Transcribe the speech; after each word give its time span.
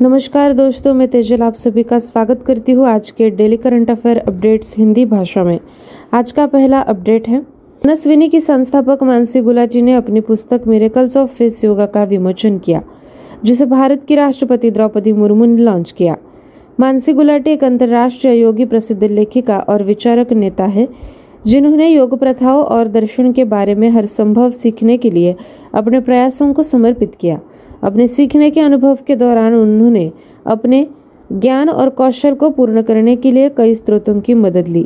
नमस्कार 0.00 0.52
दोस्तों, 0.52 0.92
मैं 0.94 1.06
तेजल 1.12 1.42
आप 1.42 1.54
सभी 1.54 1.82
का 1.82 1.98
स्वागत 1.98 2.42
करती 2.46 2.72
हूँ 2.72 2.86
आज 2.88 3.10
के 3.10 3.28
daily 3.28 3.56
current 3.56 3.90
affair 3.90 4.18
updates 4.18 4.74
Hindi 4.78 5.04
भाषा 5.04 5.42
में। 5.44 5.58
आज 6.12 6.32
का 6.32 6.46
पहला 6.46 6.80
अपडेट 6.80 7.28
है। 7.28 7.36
मनस्विनी 7.36 8.28
की 8.28 8.40
संस्थापक 8.40 9.02
मानसी 9.02 9.40
गुलाटी 9.40 9.80
ने 9.80 9.92
अपनी 9.92 10.20
पुस्तक 10.20 10.66
मेरेकल्स 10.66 11.16
ऑफ़ 11.16 11.30
फेस 11.30 11.64
योगा 11.64 11.86
का 11.86 12.04
विमोचन 12.04 12.56
किया, 12.58 12.80
जिसे 13.44 13.64
भारत 13.64 13.96
की 14.08 14.16
राष्ट्रपति 14.16 14.70
द्रौपदी 14.70 15.12
मुर्मू 15.12 15.44
ने 15.44 15.64
लॉन्च 15.64 15.92
किया। 15.92 16.14
मानसी 16.78 17.12
गुलाटी 17.12 17.50
एक 17.50 17.64
अंतर्राष्ट्रीय 17.64 18.40
योगी 18.40 18.64
प्रसिद्ध 18.64 19.04
लेखिका 19.04 19.60
और 19.68 19.82
विचारक 19.82 20.32
नेता 20.32 20.64
है, 20.64 20.84
जिन्होंने 21.46 21.88
योग 21.88 22.14
प्रथाओं 22.14 22.62
और 22.62 22.86
दर्शन 22.86 23.32
के 23.32 23.44
बारे 23.44 23.74
में 23.74 23.90
हर 23.90 24.04
संभव 24.06 24.50
सीखने 24.50 24.96
के 24.96 25.14
लिए 25.14 25.32
अपने 25.72 25.98
प्रयासों 25.98 26.52
को 26.52 26.62
समर्पित 26.62 27.08
किया। 27.20 27.36
अपने 27.82 28.08
सीखने 28.08 28.50
के 28.50 28.60
अनुभव 28.60 28.96
के 29.08 29.14
दौरान 29.14 29.54
उन्होंने 29.54 30.10
अपने 30.44 30.84
ज्ञान 31.30 31.68
और 31.68 31.88
कौशल 31.88 32.34
को 32.34 32.48
पूर्ण 32.48 32.80
करने 32.80 33.14
के 33.16 33.34
लिए 33.34 33.48
कई 33.48 33.74
स्रोतों 33.74 34.20
की 34.20 34.34
मदद 34.34 34.68
ली। 34.68 34.84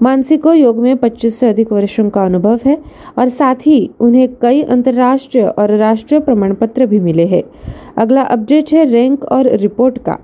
मानसी 0.00 0.36
को 0.36 0.52
योग 0.52 0.76
में 0.76 0.96
25 0.96 1.38
से 1.38 1.48
अधिक 1.48 1.72
वर्षों 1.72 2.08
का 2.08 2.24
अनुभव 2.24 2.56
है 2.66 2.74
और 3.18 3.28
साथ 3.28 3.54
ही 3.66 3.86
उन्हें 4.00 4.28
कई 4.42 4.62
अंतर्राष्ट्रीय 4.62 5.44
और 5.58 5.70
राष्ट्रीय 5.70 6.20
प्रमाण 6.20 6.54
पत्र 6.54 6.86
भी 6.86 6.98
मिले 7.00 7.24
हैं। 7.24 7.42
अगला 7.96 8.22
अपडेट 8.22 8.72
है 8.72 8.84
रैंक 8.84 9.24
और 9.24 9.46
रिपोर्ट 9.46 9.98
का। 9.98 10.16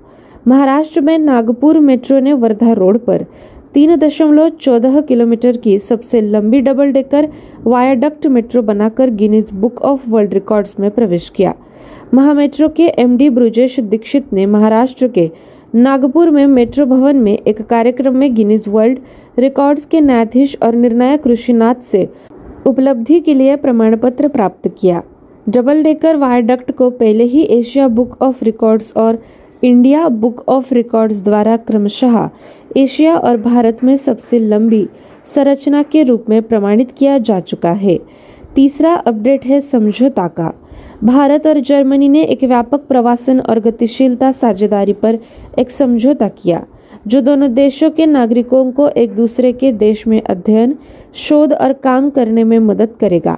महाराष्ट्र 0.45 1.01
में 1.01 1.17
नागपुर 1.17 1.79
मेट्रो 1.79 2.19
ने 2.19 2.33
वर्धा 2.33 2.73
रोड 2.73 2.97
पर 2.97 3.23
तीन 3.75 3.95
दशमलव 3.95 4.49
चौदह 4.61 4.99
किलोमीटर 5.01 5.57
की 5.57 5.79
सबसे 5.79 6.21
लंबी 6.21 6.59
डबल 6.59 6.91
डेकर 6.91 7.25
वायाडक्ट 7.65 8.27
मेट्रो 8.27 8.61
बनाकर 8.61 9.09
Guinness 9.09 9.51
book 9.53 9.81
of 9.81 10.09
world 10.09 10.33
records 10.33 10.75
में 10.79 10.89
प्रवेश 10.91 11.29
किया। 11.29 11.51
महामेट्रो 12.13 12.67
के 12.69 12.87
एमडी 12.99 13.29
ब्रुजेश 13.29 13.79
दीक्षित 13.79 14.33
ने 14.33 14.45
महाराष्ट्र 14.45 15.07
के 15.07 15.29
नागपुर 15.75 16.29
में 16.29 16.45
मेट्रो 16.47 16.85
भवन 16.85 17.15
में 17.15 17.37
एक 17.37 17.61
कार्यक्रम 17.61 18.17
में 18.17 18.33
गिनीज 18.35 18.67
वर्ल्ड 18.67 18.99
रिकॉर्ड्स 19.39 19.85
के 19.85 20.01
न्यायाधीश 20.01 20.55
और 20.63 20.75
निर्णायक 20.75 21.25
ऋषिनाथ 21.27 21.81
से 21.81 22.07
उपलब्धि 22.67 23.19
के 23.19 23.33
लिए 23.33 23.55
प्रमाण 23.55 23.95
पत्र 23.97 24.27
प्राप्त 24.27 24.67
किया। 24.79 25.01
डबल 25.49 25.83
डेकर 25.83 26.15
वायडक्ट 26.15 26.71
को 26.71 26.89
पहले 26.89 27.23
ही 27.23 27.43
एशिया 27.51 27.87
बुक 27.87 28.21
ऑफ़ 28.21 28.43
रिकॉर्ड्स 28.45 28.93
और 28.97 29.21
इंडिया 29.63 30.07
बुक 30.07 30.47
ऑफ़ 30.49 30.73
रिकॉर्ड्स 30.73 31.23
द्वारा 31.23 31.57
क्रमशः 31.57 32.29
एशिया 32.77 33.15
और 33.15 33.37
भारत 33.37 33.83
में 33.83 33.95
सबसे 33.97 34.39
लंबी 34.39 34.87
संरचना 35.25 35.83
के 35.83 36.03
रूप 36.03 36.29
में 36.29 36.41
प्रमाणित 36.41 36.91
किया 36.97 37.17
जा 37.17 37.39
चुका 37.39 37.71
है। 37.71 37.97
तीसरा 38.55 38.93
अपडेट 38.95 39.45
है 39.45 39.59
समझौता 39.61 40.27
का। 40.27 40.51
भारत 41.03 41.47
और 41.47 41.59
जर्मनी 41.59 42.07
ने 42.09 42.21
एक 42.23 42.43
व्यापक 42.43 42.79
प्रवासन 42.79 43.39
और 43.39 43.59
गतिशीलता 43.59 44.31
साझेदारी 44.31 44.93
पर 44.93 45.17
एक 45.59 45.71
समझौता 45.71 46.27
किया, 46.27 46.63
जो 47.07 47.21
दोनों 47.21 47.53
देशों 47.53 47.89
के 47.89 48.05
नागरिकों 48.05 48.71
को 48.71 48.87
एक 48.89 49.15
दूसरे 49.15 49.51
के 49.53 49.71
देश 49.71 50.05
में 50.07 50.21
अध्ययन, 50.21 50.77
शोध 51.13 51.53
और 51.53 51.73
काम 51.73 52.09
करने 52.09 52.43
में 52.43 52.57
मदद 52.59 52.95
करेगा। 53.01 53.37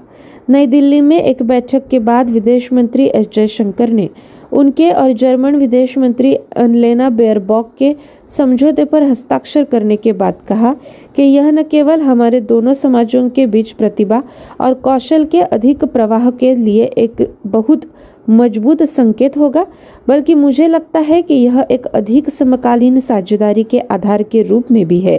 नई 0.50 0.68
दिल्ली 0.68 1.02
में 1.02 1.18
एक 1.24 1.44
बैठक 1.44 1.88
के 1.88 2.00
बाद 2.00 2.30
विदेश 2.30 2.72
मंत्री 2.74 3.06
एस 3.06 3.28
जयशंकर 3.34 3.90
ने 3.90 4.10
उनके 4.56 4.92
और 4.92 5.12
जर्मन 5.14 5.56
विदेश 5.56 5.98
मंत्री 5.98 6.34
अनलेना 6.58 7.10
बेयरबॉक 7.12 7.74
के 7.80 7.96
समझौते 8.30 8.86
पर 8.86 9.04
हस्ताक्षर 9.04 9.64
करने 9.64 9.96
के 9.96 10.14
बाद 10.14 10.38
कहा 10.48 10.74
कि 11.16 11.24
यह 11.24 11.52
न 11.52 11.64
केवल 11.64 12.02
हमारे 12.02 12.42
दोनों 12.44 12.74
समाजों 12.74 13.30
के 13.30 13.46
बीच 13.48 13.72
प्रतिभा 13.72 14.22
और 14.62 14.74
कौशल 14.82 15.26
के 15.26 15.42
अधिक 15.42 15.86
प्रवाह 15.86 16.30
के 16.34 16.56
लिए 16.56 16.86
एक 16.98 17.28
बहुत 17.48 17.90
मज़बूत 18.30 18.84
संकेत 18.84 19.38
होगा, 19.38 19.64
बल्कि 20.08 20.34
मुझे 20.34 20.72
लगता 20.72 21.00
है 21.00 21.22
कि 21.22 21.34
यह 21.34 21.64
एक 21.72 21.86
अधिक 21.86 22.30
समकालीन 22.30 23.00
साझेदारी 23.00 23.64
के 23.64 23.80
आधार 23.80 24.24
के 24.24 24.44
रूप 24.44 24.72
में 24.72 24.88
भी 24.88 25.00
है। 25.00 25.18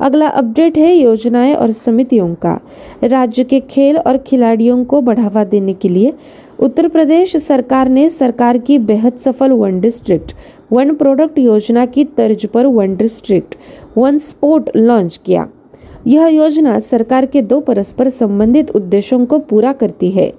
अगला 0.00 0.26
अपडेट 0.26 0.78
है 0.78 0.94
योजनाएँ 0.96 1.54
और 1.54 1.70
समितियों 1.70 2.34
का। 2.34 2.58
राज्य 3.02 3.44
के 3.44 3.60
खेल 3.60 3.96
और 3.96 4.16
खिलाड़ियों 4.26 4.84
को 4.84 5.00
बढ़ावा 5.00 5.44
देने 5.44 5.72
के 5.72 5.88
लिए 5.88 6.12
उत्तर 6.58 6.88
प्रदेश 6.88 7.36
सरकार 7.36 7.88
ने 7.88 8.08
सरकार 8.10 8.58
की 8.58 8.78
बेहद 8.78 9.18
सफल 9.18 9.50
वन 9.50 9.80
डिस्ट्रिक्ट, 9.80 10.32
वन 10.72 10.94
प्रोडक्ट 10.94 11.38
योजना 11.38 11.84
की 11.86 12.04
तर्ज 12.04 12.46
पर 12.46 12.66
one 12.66 12.96
district, 12.96 13.54
one 13.96 14.18
sport 14.18 14.70
launch 14.76 15.20
किया। 15.26 15.46
यह 16.06 16.26
योजना 16.26 16.78
सरकार 16.80 17.26
के 17.26 17.40
दो 17.40 17.60
परस्पर 17.60 18.08
संबंधित 18.08 18.70
उद्देश्यों 18.70 19.24
को 19.26 19.38
पूरा 19.38 19.72
करती 19.72 20.10
है। 20.10 20.32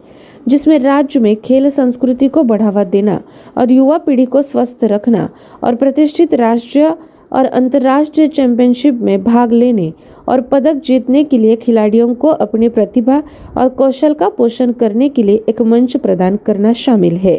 जिसमें 0.48 0.80
राज्य 0.80 1.20
में 1.20 1.36
खेल 1.44 1.70
संस्कृति 1.70 2.28
को 2.28 2.44
बढ़ावा 2.44 2.84
देना 2.84 3.18
और 3.58 3.72
युवा 3.72 3.98
पीढ़ी 3.98 4.26
को 4.26 4.42
स्वस्थ 4.42 4.84
रखना 4.84 5.28
और 5.64 5.76
प्रतिष्ठित 5.76 6.34
राष्ट्रीय 6.34 6.92
और 7.32 7.46
अंतर्राष्ट्रीय 7.46 8.28
चैंपियनशिप 8.28 8.94
में 9.02 9.24
भाग 9.24 9.52
लेने 9.52 9.90
और 10.28 10.40
पदक 10.40 10.74
जीतने 10.86 11.24
के 11.24 11.42
लिए 11.42 11.56
खिलाड़ियों 11.62 12.14
को 12.14 12.28
अपनी 12.28 12.68
प्रतिभा 12.68 13.20
और 13.56 13.68
कौशल 13.68 14.14
का 14.14 14.30
पोषण 14.30 14.72
करने 14.72 15.08
के 15.08 15.26
लिए 15.28 15.40
एक 15.48 15.62
मंच 15.62 15.98
प्रदान 15.98 16.36
करना 16.36 16.72
शामिल 16.76 17.16
है। 17.16 17.38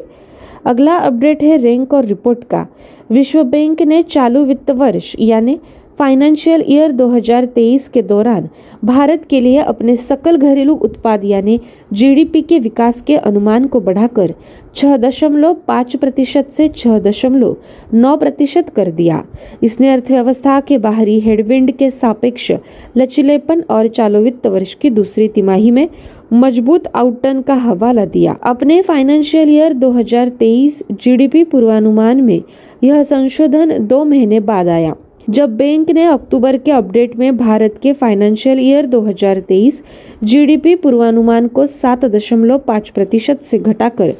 अगला 0.65 0.97
अपडेट 0.97 1.43
है 1.43 1.57
रैंक 1.57 1.95
और 1.95 2.05
रिपोर्ट 2.05 2.39
का। 2.51 2.65
विश्व 3.11 3.43
बैंक 3.43 3.83
ने 3.83 4.03
चालू 4.03 4.45
वित्त 4.45 4.71
वर्ष, 4.71 5.15
यानी 5.19 5.57
फाइनेंशियल 5.99 6.65
ईयर 6.69 6.93
2023 6.93 7.89
के 7.89 8.03
दौरान 8.03 8.49
भारत 8.85 9.25
के 9.31 9.41
लिए 9.41 9.59
अपने 9.61 9.95
सकल 9.97 10.37
घरेलू 10.37 10.75
उत्पाद 10.75 11.25
यानी 11.25 11.59
जीडीपी 11.93 12.43
के 12.43 12.59
विकास 12.59 13.01
के 13.01 13.17
अनुमान 13.17 13.67
को 13.67 13.81
बढ़ाकर 13.81 14.35
छह 14.77 14.97
दशमलव 14.97 15.55
पाँच 15.69 15.97
प्रतिशत 15.97 16.51
से 16.51 16.69
छह 16.77 16.99
दशमलव 16.99 17.57
नौ 17.95 18.17
प्रतिशत 18.17 18.69
कर 18.69 18.91
दिया। 18.91 19.23
इसने 19.63 19.91
अर्थव्यवस्था 19.93 20.61
के 20.61 20.79
बाहरी 20.79 21.19
हेडविंड 21.21 21.73
के 21.73 21.91
सापेक्ष 21.91 22.51
लचीलेपन 22.97 23.65
और 23.71 23.89
चालू 23.89 24.21
वित्त 24.21 24.47
वर्ष 24.47 24.75
की 24.75 24.91
दूसरी 24.91 25.29
तिमाही 25.29 25.71
में 25.71 25.89
मज़बूत 26.33 26.87
आउटटर्न 26.95 27.43
का 27.43 27.55
हवाला 27.57 28.05
दिया। 28.07 28.37
अपने 28.45 28.81
फाइनेंशियल 28.83 29.51
ईयर 29.51 29.73
2023 29.75 30.83
जीडीपी 30.93 31.45
पूर्वानुमान 31.45 32.21
में 32.21 32.41
यह 32.85 33.03
संशोधन 33.03 33.77
दो 33.87 34.05
महीने 34.05 34.41
बाद 34.43 34.69
आया। 34.69 34.95
जब 35.31 35.57
बैंक 35.57 35.91
ने 35.91 36.05
अक्टूबर 36.05 36.57
के 36.57 36.73
अपडेट 36.73 37.17
में 37.17 37.37
भारत 37.37 37.75
के 37.83 37.93
फाइनेंशियल 37.93 38.59
ईयर 38.61 38.87
2023 38.87 39.81
जीडीपी 40.25 40.75
पूर्वानुमान 40.75 41.49
को 41.49 41.67
सात 41.67 42.05
दशमलव 42.05 42.59
पाँच 42.59 42.91
प्रतिशत 42.91 43.43
से 43.43 43.59
घटाकर 43.59 44.13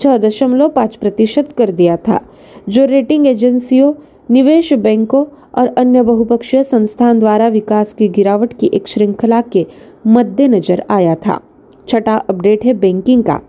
छह 0.00 0.16
दशमलव 0.18 0.68
पाँच 0.68 0.96
प्रतिशत 0.96 1.54
कर 1.58 1.70
दिया 1.70 1.96
था, 1.96 2.20
जो 2.68 2.84
रेटिंग 2.84 3.26
एजेंसियों 3.26 3.92
निवेश 4.30 4.72
बैंकों 4.72 5.24
और 5.54 5.68
अन्य 5.68 6.02
बहुपक्षीय 6.02 6.64
संस्थान 6.64 7.18
द्वारा 7.18 7.48
विकास 7.48 7.94
की 7.94 8.08
गिरावट 8.08 8.52
की 8.60 8.70
एक 8.74 8.88
श्रृंखला 8.88 9.40
के 9.40 9.66
मद्देनजर 10.06 10.82
आया 10.90 11.14
था। 11.14 11.40
छठा 11.88 12.16
अपडेट 12.16 12.64
है 12.64 12.72
बैंकिंग 12.72 13.22
का। 13.22 13.40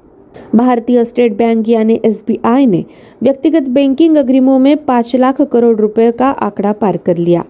भारतीय 0.55 1.03
स्टेट 1.05 1.37
बैंक 1.37 1.69
यानी 1.69 1.99
एसबीआई 2.05 2.65
ने 2.65 2.83
व्यक्तिगत 3.23 3.63
बैंकिंग 3.69 4.17
अग्रिमों 4.17 4.57
में 4.59 4.75
पाँच 4.85 5.15
लाख 5.15 5.41
करोड़ 5.41 5.75
रुपए 5.77 6.11
का 6.11 6.29
आंकड़ा 6.29 6.71
पार 6.73 6.97
कर 6.97 7.17
लिया। 7.17 7.43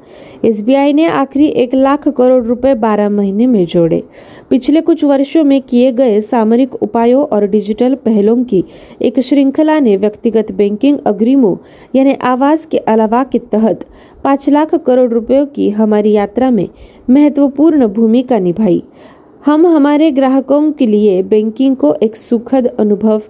एसबीआई 0.45 0.93
ने 0.93 1.05
आखिरी 1.05 1.45
एक 1.45 1.75
लाख 1.75 2.07
करोड़ 2.07 2.43
रुपए 2.43 2.73
बारह 2.75 3.09
महीने 3.09 3.47
में 3.47 3.65
जोड़े। 3.65 4.03
पिछले 4.49 4.81
कुछ 4.81 5.03
वर्षों 5.03 5.43
में 5.43 5.61
किए 5.61 5.91
गए 5.91 6.19
सामरिक 6.21 6.75
उपायों 6.75 7.25
और 7.25 7.47
डिजिटल 7.47 7.95
पहलों 7.95 8.43
की 8.43 8.63
एक 9.01 9.19
श्रृंखला 9.19 9.79
ने 9.79 9.97
व्यक्तिगत 9.97 10.51
बैंकिंग 10.51 10.97
अग्रिमों 11.05 11.55
यानी 11.95 12.13
आवास 12.23 12.65
के 12.65 12.77
अलावा 12.77 13.23
के 13.23 13.39
तहत 13.39 13.85
पाँच 14.23 14.49
लाख 14.49 14.75
करोड़ 14.75 15.09
रुपयों 15.11 15.45
की 15.45 15.69
हमारी 15.69 16.11
यात्रा 16.11 16.51
में 16.51 16.67
महत्वपूर्ण 17.09 17.87
भूमिका 17.87 18.39
निभाई। 18.39 18.83
हम 19.45 19.65
हमारे 19.67 20.11
ग्राहकों 20.11 20.71
के 20.71 20.85
लिए 20.87 21.21
बैंकिंग 21.23 21.75
को 21.75 21.93
एक 22.03 22.15
सुखद 22.15 22.67
अनुभव 22.67 23.21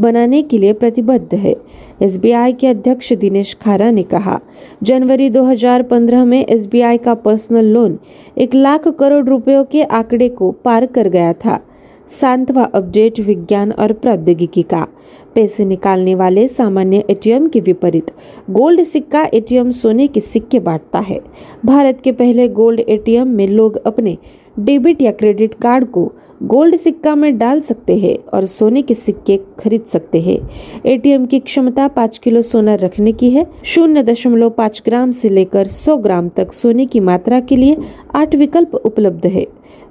बनाने 0.00 0.42
के 0.42 0.58
लिए 0.58 0.72
प्रतिबद्ध 0.72 1.34
है। 1.34 1.54
एस 2.02 2.20
के 2.24 2.66
अध्यक्ष 2.66 3.12
दिनेश 3.12 3.54
खारा 3.54 3.90
ने 3.90 4.02
कहा, 4.02 4.40
जनवरी 4.82 5.30
2015 5.30 6.24
में 6.24 6.46
एसबीआई 6.46 6.98
का 6.98 7.14
पर्सनल 7.14 7.64
लोन 7.64 7.98
एक 8.38 8.54
लाख 8.54 8.88
करोड़ 8.88 9.24
रुपयों 9.24 9.64
के 9.64 9.82
आंकड़े 9.82 10.28
को 10.28 10.50
पार 10.50 10.86
कर 10.86 11.08
गया 11.08 11.32
था। 11.32 11.60
सांतवा 12.08 12.62
अपडेट 12.64 13.20
विज्ञान 13.20 13.72
और 13.72 13.92
प्रौद्योगिकी 13.92 14.62
का। 14.62 14.86
पैसे 15.34 15.64
निकालने 15.64 16.14
वाले 16.14 16.48
सामान्य 16.48 17.04
एटीएम 17.10 17.48
के 17.48 17.60
विपरीत, 17.60 18.10
गोल्ड 18.50 18.82
सिक्का 18.82 19.28
एटीएम 19.34 19.70
सोने 19.70 20.06
के 20.06 20.20
सिक्के 20.20 20.58
बांटता 20.60 20.98
है। 20.98 21.20
भारत 21.64 22.00
के 22.04 22.12
पहले 22.12 22.48
गोल्ड 22.48 22.80
एटीएम 22.80 23.28
में 23.28 23.48
लोग 23.48 23.76
अपने 23.86 24.16
डेबिट 24.58 25.02
या 25.02 25.10
क्रेडिट 25.12 25.54
कार्ड 25.54 25.86
को 25.86 26.12
गोल्ड 26.42 26.76
सिक्का 26.76 27.14
में 27.14 27.36
डाल 27.38 27.60
सकते 27.60 27.96
हैं 27.98 28.16
और 28.34 28.46
सोने 28.46 28.82
के 28.82 28.94
सिक्के 28.94 29.36
खरीद 29.58 29.84
सकते 29.84 30.20
हैं। 30.20 30.38
एटीएम 30.86 31.26
की 31.26 31.38
क्षमता 31.40 31.88
पाँच 31.88 32.18
किलो 32.18 32.42
सोना 32.42 32.74
रखने 32.74 33.12
की 33.12 33.30
है। 33.30 33.46
शून्य 33.64 34.02
दशमलव 34.02 34.50
पाँच 34.50 34.82
ग्राम 34.86 35.12
से 35.12 35.28
लेकर 35.28 35.66
सौ 35.66 35.96
ग्राम 35.96 36.28
तक 36.28 36.52
सोने 36.52 36.86
की 36.86 37.00
मात्रा 37.00 37.40
के 37.40 37.56
लिए 37.56 37.76
आठ 38.14 38.34
विकल्प 38.34 38.74
उपलब्ध 38.74 39.26
है। 39.26 39.46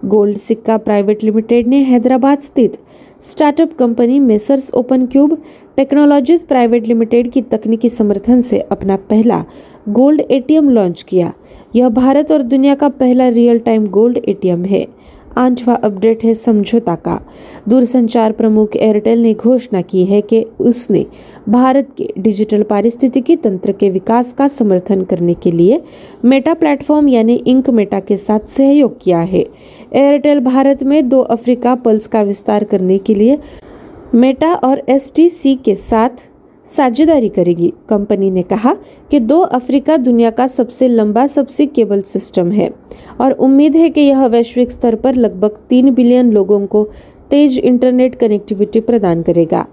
गोल्ड 0.05 0.37
सिक्का 0.37 0.77
प्राइवेट 0.77 1.23
लिमिटेड 1.23 1.67
ने 1.67 1.77
हैदराबाद 1.83 2.39
स्थित 2.39 2.77
startup 3.23 3.75
company 3.77 4.19
Messrs 4.19 4.71
Open 4.73 5.05
Cube 5.05 5.37
Technologies 5.77 6.45
Private 6.45 6.87
Limited 6.87 7.31
की 7.31 7.41
तकनीकी 7.41 7.89
समर्थन 7.89 8.41
से 8.41 8.59
अपना 8.61 8.95
पहला 9.09 9.43
गोल्ड 9.89 10.21
एटीएम 10.21 10.69
लॉन्च 10.69 11.01
किया। 11.03 11.33
यह 11.75 11.89
भारत 11.89 12.31
और 12.31 12.41
दुनिया 12.41 12.75
का 12.75 12.89
पहला 12.89 13.27
रियल 13.29 13.59
टाइम 13.59 13.87
गोल्ड 13.87 14.17
एटीएम 14.17 14.63
है। 14.65 14.85
आठवां 15.37 15.75
अपडेट 15.77 16.23
है 16.23 16.33
समझौता 16.33 16.95
का। 16.95 17.19
दूरसंचार 17.69 18.31
प्रमुख 18.31 18.75
एयरटेल 18.75 19.21
ने 19.21 19.33
घोषणा 19.33 19.81
की 19.81 20.03
है 20.05 20.21
कि 20.21 20.41
उसने 20.59 21.05
भारत 21.49 21.89
के 21.97 22.07
डिजिटल 22.17 22.63
पारिस्थितिकी 22.63 23.35
तंत्र 23.35 23.71
के 23.71 23.89
विकास 23.89 24.33
का 24.33 24.47
समर्थन 24.47 25.03
करने 25.03 25.33
के 25.33 25.51
लिए 25.51 25.81
मेटा 26.25 26.53
प्लेटफॉर्म 26.53 27.07
यानी 27.07 27.35
इंक 27.35 27.69
मेटा 27.69 27.99
के 27.99 28.17
साथ 28.17 28.47
सहयोग 28.47 28.97
किया 29.01 29.19
है। 29.19 29.45
एयरटेल 29.93 30.39
भारत 30.39 30.83
में 30.83 31.07
दो 31.09 31.19
अफ्रीका 31.19 31.75
पल्स 31.75 32.07
का 32.07 32.21
विस्तार 32.21 32.63
करने 32.63 32.97
के 32.97 33.15
लिए 33.15 33.37
मेटा 34.13 34.53
और 34.53 34.81
एसटीसी 34.89 35.55
के 35.55 35.75
साथ 35.75 36.27
साझेदारी 36.67 37.27
करेगी। 37.29 37.71
कंपनी 37.89 38.29
ने 38.29 38.41
कहा 38.41 38.73
कि 39.11 39.19
दो 39.19 39.39
अफ्रीका 39.41 39.97
दुनिया 39.97 40.29
का 40.29 40.47
सबसे 40.47 40.87
लंबा, 40.87 41.27
सबसे 41.27 41.65
केबल 41.65 42.01
सिस्टम 42.03 42.51
है 42.51 42.69
और 43.19 43.31
उम्मीद 43.31 43.75
है 43.75 43.89
कि 43.89 44.01
यह 44.01 44.25
वैश्विक 44.27 44.71
स्तर 44.71 44.95
पर 44.95 45.15
लगभग 45.15 45.57
तीन 45.69 45.93
बिलियन 45.93 46.31
लोगों 46.31 46.65
को 46.65 46.83
तेज 47.31 47.59
इंटरनेट 47.59 48.15
कनेक्टिविटी 48.15 48.79
प्रदान 48.79 49.21
करेगा। 49.21 49.65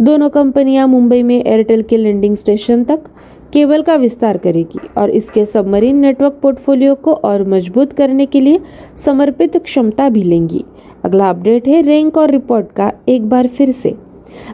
दोनों 0.00 0.28
कंपनियाँ 0.28 0.86
मुंबई 0.86 1.22
में 1.22 1.36
एयरटेल 1.36 1.82
के 1.82 1.96
लैंडिंग 1.96 2.34
स्टेशन 2.36 2.84
तक 2.84 3.04
केबल 3.52 3.82
का 3.82 3.94
विस्तार 3.96 4.36
करेगी 4.36 4.78
और 4.98 5.10
इसके 5.10 5.44
सबमरीन 5.44 5.96
नेटवर्क 5.96 6.38
पोर्टफोलियो 6.42 6.94
को 6.94 7.12
और 7.24 7.46
मज़बूत 7.48 7.92
करने 7.92 8.26
के 8.26 8.40
लिए 8.40 8.60
समर्पित 8.96 9.56
क्षमता 9.56 10.08
भी 10.08 10.22
लेंगी। 10.22 10.64
अगला 11.04 11.28
अपडेट 11.30 11.68
है 11.68 11.80
रैंक 11.82 12.18
और 12.18 12.30
रिपोर्ट 12.30 12.72
का। 12.72 12.92
एक 13.08 13.28
बार 13.28 13.46
फिर 13.48 13.72
से 13.72 13.94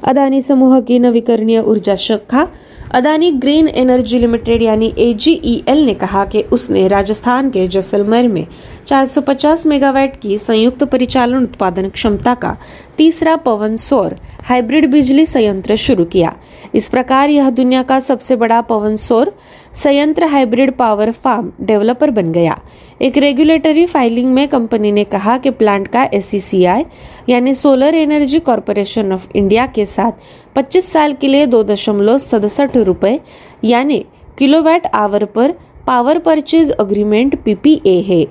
अदानी 0.04 0.42
समूह 0.42 0.80
की 0.80 0.98
नवीकरणीय 0.98 1.60
ऊर्जा 1.60 1.96
शाखा, 1.96 2.48
अदानी 2.92 3.30
ग्रीन 3.30 3.68
एनर्जी 3.68 4.18
लिमिटेड 4.18 4.62
यानी 4.62 4.92
एजीईएल 4.98 5.84
ने 5.84 5.94
कहा 5.94 6.24
कि 6.24 6.42
उसने 6.42 6.88
राजस्थान 6.88 7.50
के 7.50 7.68
जैसलमेर 7.68 8.28
में 8.28 8.46
450 8.86 9.66
मेगावाट 9.66 10.20
की 10.20 10.38
संयुक्त 10.38 10.84
परिचालन 10.84 11.42
उत्पादन 11.42 11.88
क्षमता 11.88 12.34
का 12.34 12.56
तीसरा 12.98 13.36
पवन 13.36 13.76
सौर 13.76 14.16
हाइब्रिड 14.44 14.90
बिजली 14.90 15.26
संयंत्र 15.26 15.76
शुरू 15.76 16.04
किया। 16.04 16.34
इस 16.74 16.88
प्रकार 16.88 17.30
यह 17.30 17.50
दुनिया 17.50 17.82
का 17.82 18.00
सबसे 18.00 18.36
बड़ा 18.36 18.60
पवन 18.60 18.96
सौर 18.96 19.34
संयंत्र 19.74 20.24
हाइब्रिड 20.24 20.72
पावर 20.72 21.10
फार्म 21.10 21.52
डेवलपर 21.60 22.10
बन 22.10 22.32
गया। 22.32 22.58
एक 23.02 23.16
रेगुलेटरी 23.18 23.84
फाइलिंग 23.86 24.32
में 24.32 24.46
कंपनी 24.48 24.90
ने 24.92 25.02
कहा 25.04 25.36
कि 25.38 25.50
प्लांट 25.50 25.86
का 25.88 26.04
एस 26.14 26.50
यानी 26.54 27.54
solar 27.54 27.94
energy 27.94 28.38
corporation 28.38 29.12
of 29.12 29.26
India 29.34 29.66
के 29.66 29.86
साथ 29.86 30.12
25 30.56 30.92
साल 30.92 31.12
के 31.12 31.28
लिए 31.28 31.46
दो 31.46 31.62
दशमलव 31.62 32.18
सड़सठ 32.18 32.76
रुपए, 32.76 33.18
यानी 33.64 34.04
किलोवाट 34.38 34.86
आवर 34.94 35.24
पर 35.24 35.52
पावर 35.86 36.18
परचेज 36.18 36.70
अग्रीमेंट 36.70 37.36
पीपीए 37.44 38.00
है। 38.00 38.24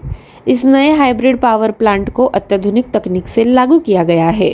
इस 0.48 0.66
नए 0.66 0.92
हाइब्रिड 0.92 1.38
पावर 1.38 1.72
प्लांट 1.72 2.10
को 2.10 2.26
अत्याधुनिक 2.26 2.86
तकनीक 2.94 3.28
से 3.28 3.44
लागू 3.44 3.80
किया 3.80 4.04
गया 4.04 4.30
है। 4.30 4.54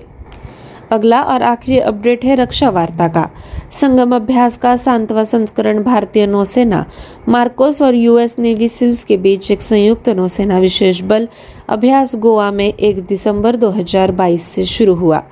अगला 0.92 1.22
और 1.24 1.42
आखिरी 1.42 1.80
अपडेट 1.80 2.26
है 2.26 2.36
रक्षा 2.36 2.70
वार्ता 2.70 3.08
का। 3.08 3.30
संगम 3.72 4.16
अभ्यास 4.16 4.58
का 4.58 4.76
सातवां 4.78 5.24
संस्करण 5.24 5.84
भारतीय 5.84 6.26
नौसेना, 6.28 6.86
मार्कोस 7.28 7.82
और 7.82 7.96
यूएस 7.96 8.36
नेवी 8.40 8.68
सिल्स 8.68 9.04
के 9.04 9.18
बीच 9.18 9.52
एक 9.52 9.62
संयुक्त 9.62 10.10
नौसेना 10.10 10.60
विशेष 10.60 11.02
बल 11.02 11.28
अभ्यास 11.70 12.16
गोवा 12.16 12.52
में 12.52 12.74
1 12.74 13.06
दिसंबर 13.08 13.56
2022 13.56 14.42
से 14.42 14.66
शुरू 14.66 14.96
हुआ। 14.96 15.24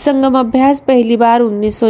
संगम 0.00 0.38
अभ्यास 0.38 0.80
पहली 0.80 1.16
बार 1.16 1.40
उन्नीस 1.40 1.82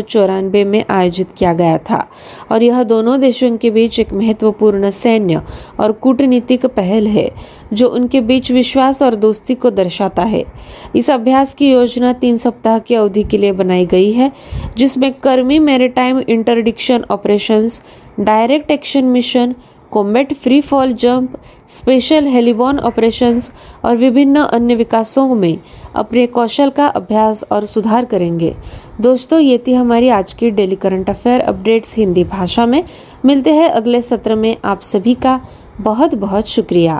में 0.67 0.85
आयोजित 0.91 1.31
किया 1.31 1.53
गया 1.53 1.77
था 1.79 2.09
और 2.53 2.63
यह 2.63 2.83
दोनों 2.83 3.19
देशों 3.21 3.57
के 3.57 3.71
बीच 3.71 3.99
एक 4.01 4.13
महत्वपूर्ण 4.13 4.91
सैन्य 4.91 5.43
और 5.81 5.93
कूटनीतिक 5.93 6.67
पहल 6.67 7.07
है, 7.07 7.29
जो 7.73 7.89
उनके 7.89 8.21
बीच 8.21 8.51
विश्वास 8.53 9.03
और 9.03 9.15
दोस्ती 9.15 9.55
को 9.55 9.71
दर्शाता 9.71 10.23
है। 10.23 10.45
इस 10.97 11.11
अभ्यास 11.11 11.55
की 11.55 11.73
योजना 11.73 12.13
तीन 12.13 12.37
सप्ताह 12.37 12.79
की 12.79 12.95
अवधि 12.95 13.23
के 13.23 13.39
लिए 13.39 13.53
बनाई 13.53 13.87
गई 13.87 14.13
है, 14.13 14.33
जिसमें 14.77 15.13
कर्मी 15.15 15.59
maritime 15.59 16.19
interdiction 16.19 17.05
operations, 17.11 17.83
direct 18.21 18.71
action 18.71 19.05
mission 19.05 19.55
combat 19.93 20.33
free 20.35 20.61
fall 20.61 20.93
jump 20.99 21.33
special 21.69 22.25
heliborne 22.25 22.79
operations 22.79 23.51
और 23.85 23.97
विभिन्न 23.97 24.43
अन्य 24.53 24.75
विकासों 24.75 25.37
में 25.37 25.57
अपने 25.95 26.27
कौशल 26.27 26.69
का 26.69 26.87
अभ्यास 26.87 27.45
और 27.53 27.65
सुधार 27.65 28.05
करेंगे। 28.05 28.51
दोस्तों, 29.01 29.41
ये 29.41 29.59
थी 29.59 29.73
हमारी 29.73 30.09
आज 30.09 30.35
की 30.35 30.51
daily 30.51 30.75
current 30.75 31.11
affair 31.11 31.41
updates 31.41 31.95
Hindi 31.99 32.25
भाषा 32.25 32.67
में। 32.67 32.83
मिलते 33.25 33.53
हैं 33.53 33.69
अगले 33.69 34.03
सत्र 34.03 34.35
में 34.35 34.55
आप 34.65 34.85
सभी 34.85 35.15
का 35.15 35.39
बहुत 35.81 36.15
बहुत 36.15 36.49
शुक्रिया। 36.49 36.99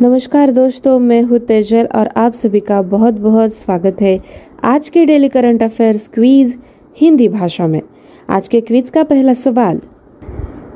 नमस्कार 0.00 0.50
दोस्तों, 0.50 0.98
मैं 0.98 1.22
हूँ 1.24 1.38
तेजल 1.38 1.86
और 1.94 2.06
आप 2.16 2.36
सभी 2.36 2.60
का 2.60 2.80
बहुत 2.82 3.12
बहुत 3.12 3.48
स्वागत 3.48 4.00
है 4.00 4.16
आज 4.62 4.90
के 4.90 5.04
daily 5.04 5.28
current 5.28 5.62
affairs 5.62 6.08
quiz 6.08 6.56
Hindi 6.96 7.28
भाषा 7.28 7.66
में। 7.66 7.80
आज 8.28 8.48
के 8.48 8.60
क्विज 8.60 8.90
का 8.90 9.02
पहला 9.02 9.34
सवाल 9.34 9.78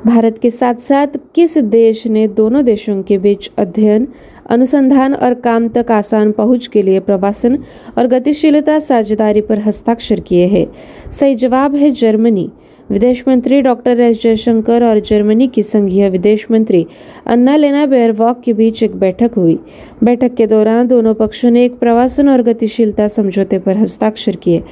भारत 0.05 0.39
के 0.41 0.51
साथ 0.51 0.75
साथ 0.75 1.07
किस 1.35 1.57
देश 1.57 2.07
ने 2.07 2.27
दोनों 2.27 2.65
देशों 2.65 3.03
के 3.03 3.17
बीच 3.17 3.51
अध्ययन, 3.57 4.07
अनुसंधान 4.49 5.13
और 5.13 5.33
काम 5.33 5.67
तक 5.67 5.91
आसान 5.91 6.31
पहुँच 6.31 6.67
के 6.67 6.81
लिए 6.81 6.99
प्रवासन 6.99 7.57
और 7.97 8.07
गतिशीलता 8.07 8.79
साझेदारी 8.79 9.41
पर 9.41 9.59
हस्ताक्षर 9.59 10.19
किए 10.19 10.45
हैं? 10.45 10.65
सही 11.11 11.35
जवाब 11.35 11.75
है 11.75 11.91
जर्मनी। 11.91 12.51
विदेश 12.91 13.23
मंत्री 13.27 13.61
डॉक्टर 13.61 13.99
एस 13.99 14.21
जयशंकर 14.21 14.83
और 14.83 14.99
जर्मनी 14.99 15.47
की 15.47 15.63
संघीय 15.63 16.09
विदेश 16.09 16.45
मंत्री 16.51 16.85
अन्ना 17.27 17.55
लेना 17.55 17.85
बेयरवॉक 17.85 18.41
के 18.41 18.53
बीच 18.53 18.83
एक 18.83 18.95
बैठक 18.95 19.31
हुई। 19.37 19.57
बैठक 20.03 20.33
के 20.33 20.47
दौरान 20.47 20.87
दोनों 20.87 21.13
पक्षों 21.13 21.51
ने 21.51 21.65
एक 21.65 21.79
प्रवासन 21.79 22.29
और 22.29 22.41
गतिशीलता 22.41 23.07
समझौते 23.07 23.59
पर 23.59 23.77
हस्ताक्षर 23.77 24.35
किए, 24.35 24.63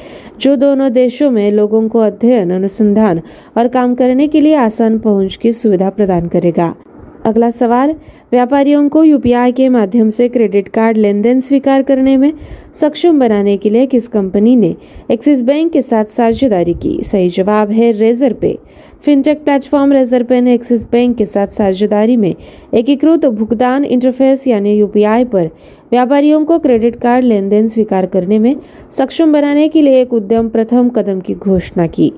जो 0.41 0.55
दोनों 0.55 0.91
देशों 0.93 1.31
में 1.31 1.51
लोगों 1.51 1.87
को 1.89 1.99
अध्ययन, 1.99 2.51
अनुसंधान 2.51 3.21
और 3.57 3.67
काम 3.67 3.95
करने 3.95 4.27
के 4.27 4.41
लिए 4.41 4.55
आसान 4.55 4.99
पहुँच 4.99 5.35
की 5.35 5.53
सुविधा 5.53 5.89
प्रदान 5.89 6.27
करेगा। 6.27 6.75
अगला 7.25 7.51
सवाल, 7.51 7.91
व्यापारियों 8.31 8.89
को 8.89 9.03
यूपीआई 9.03 9.51
के 9.51 9.67
माध्यम 9.69 10.09
से 10.09 10.27
क्रेडिट 10.27 10.67
कार्ड 10.67 10.97
लेन 10.97 11.21
देन 11.21 11.41
स्वीकार 11.41 11.81
करने 11.81 12.17
में 12.17 12.33
सक्षम 12.75 13.19
बनाने 13.19 13.57
के 13.57 13.69
लिए 13.69 13.85
किस 13.85 14.07
कंपनी 14.07 14.55
ने 14.55 14.75
एक्सिस 15.11 15.41
बैंक 15.41 15.71
के 15.71 15.81
साथ 15.81 16.05
साझेदारी 16.05 16.73
की? 16.73 16.99
सही 17.03 17.29
जवाब 17.29 17.71
है 17.71 17.91
रेजर 17.91 18.33
पे। 18.33 18.57
फिनटेक 19.05 19.43
प्लेटफॉर्म 19.43 19.91
रेजर 19.91 20.23
पे 20.23 20.41
ने 20.41 20.53
एक्सिस 20.53 20.85
बैंक 20.91 21.17
के 21.17 21.25
साथ 21.25 21.47
साझेदारी 21.47 22.17
में 22.17 22.35
एकीकृत 22.73 23.25
भुगतान 23.25 23.85
इंटरफेस 23.85 24.47
यानी 24.47 24.73
यूपीआई 24.73 25.23
पर 25.23 25.49
व्यापारियों 25.91 26.43
को 26.45 26.59
क्रेडिट 26.59 26.95
कार्ड 26.95 27.25
लेन 27.25 27.49
देन 27.49 27.67
स्वीकार 27.67 28.05
करने 28.05 28.39
में 28.39 28.55
सक्षम 28.91 29.33
बनाने 29.33 29.67
के 29.67 29.81
लिए 29.81 30.01
एक 30.01 30.13
उद्यम 30.13 30.49
प्रथम 30.49 30.89
कदम 30.89 31.19
की 31.19 31.33
घोषणा 31.33 31.87
की। 31.87 32.13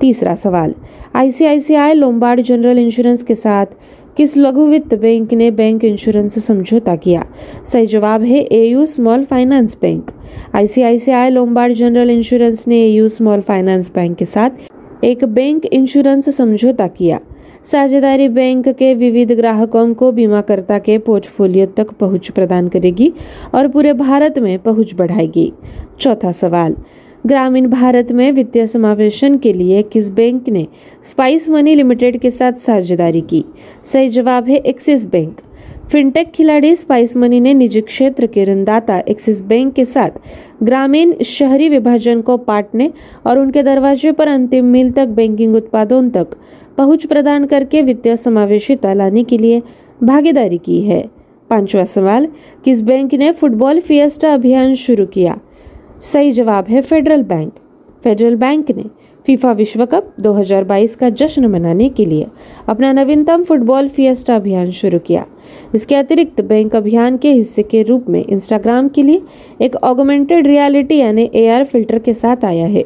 तीसरा 0.00 0.34
सवाल, 0.34 0.74
आईसीआईसीआई, 1.14 1.92
लोम्बार्ड 1.92 2.40
जनरल 2.40 2.78
इंश्योरेंस 2.78 3.22
के 3.22 3.34
साथ 3.34 3.66
किस 4.18 4.36
लघु 4.36 4.64
वित्त 4.66 4.94
बैंक 4.94 5.32
ने 5.34 5.50
बैंक 5.50 5.84
इंश्योरेंस 5.84 6.34
से 6.34 6.40
समझौता 6.40 6.94
किया? 6.96 7.24
सही 7.66 7.86
जवाब 7.86 8.22
है 8.22 8.38
AU 8.52 8.86
small 8.86 9.24
finance 9.24 9.76
bank 9.82 10.10
ICICI 10.54 11.30
Lombard 11.30 11.74
general 11.74 12.10
insurance 12.10 12.66
ने 12.68 12.80
एयू 12.82 13.08
स्मॉल 13.08 13.40
फाइनेंस 13.40 13.90
बैंक 13.94 14.16
के 14.16 14.24
साथ 14.24 15.04
एक 15.04 15.24
बैंक 15.24 15.66
इंश्योरेंस 15.66 16.36
समझौता 16.36 16.86
किया। 16.88 17.20
साझेदारी 17.64 18.28
बैंक 18.28 18.68
के 18.68 18.94
विविध 18.94 19.32
ग्राहकों 19.32 19.92
को 19.94 20.12
बीमाकर्ता 20.12 20.78
के 20.78 20.98
पोर्टफोलियो 20.98 21.66
तक 21.66 21.92
पहुँच 21.92 22.28
प्रदान 22.30 22.68
करेगी 22.68 23.12
और 23.54 23.68
पूरे 23.68 23.92
भारत 23.92 24.38
में 24.38 24.58
पहुँच 24.58 24.94
बढ़ाएगी। 24.94 25.52
चौथा 26.00 26.32
सवाल 26.32 26.76
ग्रामीण 27.26 27.66
भारत 27.66 28.12
में 28.12 28.32
वित्तीय 28.32 28.66
समावेशन 28.66 29.36
के 29.38 29.52
लिए 29.52 29.82
किस 29.82 30.10
बैंक 30.10 30.48
ने 30.48 30.66
स्पाइस 31.04 31.48
मनी 31.48 31.74
लिमिटेड 31.74 32.18
के 32.18 32.30
साथ 32.30 32.52
साझेदारी 32.52 33.20
की? 33.20 33.44
सही 33.84 34.08
जवाब 34.08 34.48
है 34.48 34.56
एक्सिस 34.56 35.06
बैंक। 35.06 35.36
फिनटेक 35.92 36.30
खिलाड़ी 36.32 36.74
स्पाइस 36.74 37.16
मनी 37.16 37.40
ने 37.40 37.54
निजी 37.54 37.80
क्षेत्र 37.80 38.26
के 38.26 38.44
ऋणदाता 38.44 38.98
एक्सिस 38.98 39.40
बैंक 39.40 39.74
के 39.74 39.84
साथ 39.84 40.10
ग्रामीण 40.62 41.14
शहरी 41.24 41.68
विभाजन 41.68 42.20
को 42.20 42.36
पाटने 42.36 42.92
और 43.26 43.38
उनके 43.38 43.62
दरवाजे 43.62 44.12
पर 44.12 44.28
अंतिम 44.28 44.64
मील 44.64 44.90
तक 44.90 45.08
बैंकिंग 45.08 45.54
उत्पादों 45.54 46.10
तक 46.10 46.26
पहुँच 46.76 47.06
प्रदान 47.06 47.46
करके 47.46 47.82
वित्तीय 47.82 48.16
समावेशिता 48.16 48.94
लाने 48.94 49.24
के 49.24 49.38
लिए 49.38 49.62
भागीदारी 50.02 50.58
की 50.58 50.80
है। 50.82 51.04
पांचवा 51.50 51.84
सवाल, 51.84 52.28
किस 52.64 52.82
बैंक 52.82 53.14
ने 53.14 53.32
फुटबॉल 53.32 53.80
फिएस्टा 53.80 54.34
अभियान 54.34 54.74
शुरू 54.74 55.06
किया? 55.06 55.38
सही 56.02 56.32
जवाब 56.32 56.66
है 56.68 56.80
फेडरल 56.80 57.22
बैंक। 57.22 57.52
फेडरल 58.04 58.34
बैंक 58.34 58.70
ने 58.70 58.84
फीफा 59.26 59.52
विश्व 59.52 59.84
कप 59.86 60.12
2022 60.20 60.94
का 60.96 61.08
जश्न 61.10 61.46
मनाने 61.46 61.88
के 61.88 62.04
लिए 62.06 62.26
अपना 62.68 62.92
नवीनतम 62.92 63.42
फुटबॉल 63.44 63.88
फिएस्टा 63.88 64.36
अभियान 64.36 64.70
शुरू 64.70 64.98
किया। 64.98 65.24
इसके 65.74 65.94
अतिरिक्त 65.94 66.40
बैंक 66.40 66.76
अभियान 66.76 67.16
के 67.16 67.32
हिस्से 67.32 67.62
के 67.62 67.82
रूप 67.82 68.08
में 68.08 68.24
इंस्टाग्राम 68.24 68.88
के 68.88 69.02
लिए 69.02 69.22
एक 69.60 69.76
ऑगमेंटेड 69.76 70.46
रियलिटी 70.46 70.96
यानी 70.96 71.30
एआर 71.34 71.64
फ़िल्टर 71.64 71.98
के 71.98 72.14
साथ 72.14 72.44
आया 72.44 72.66
है। 72.66 72.84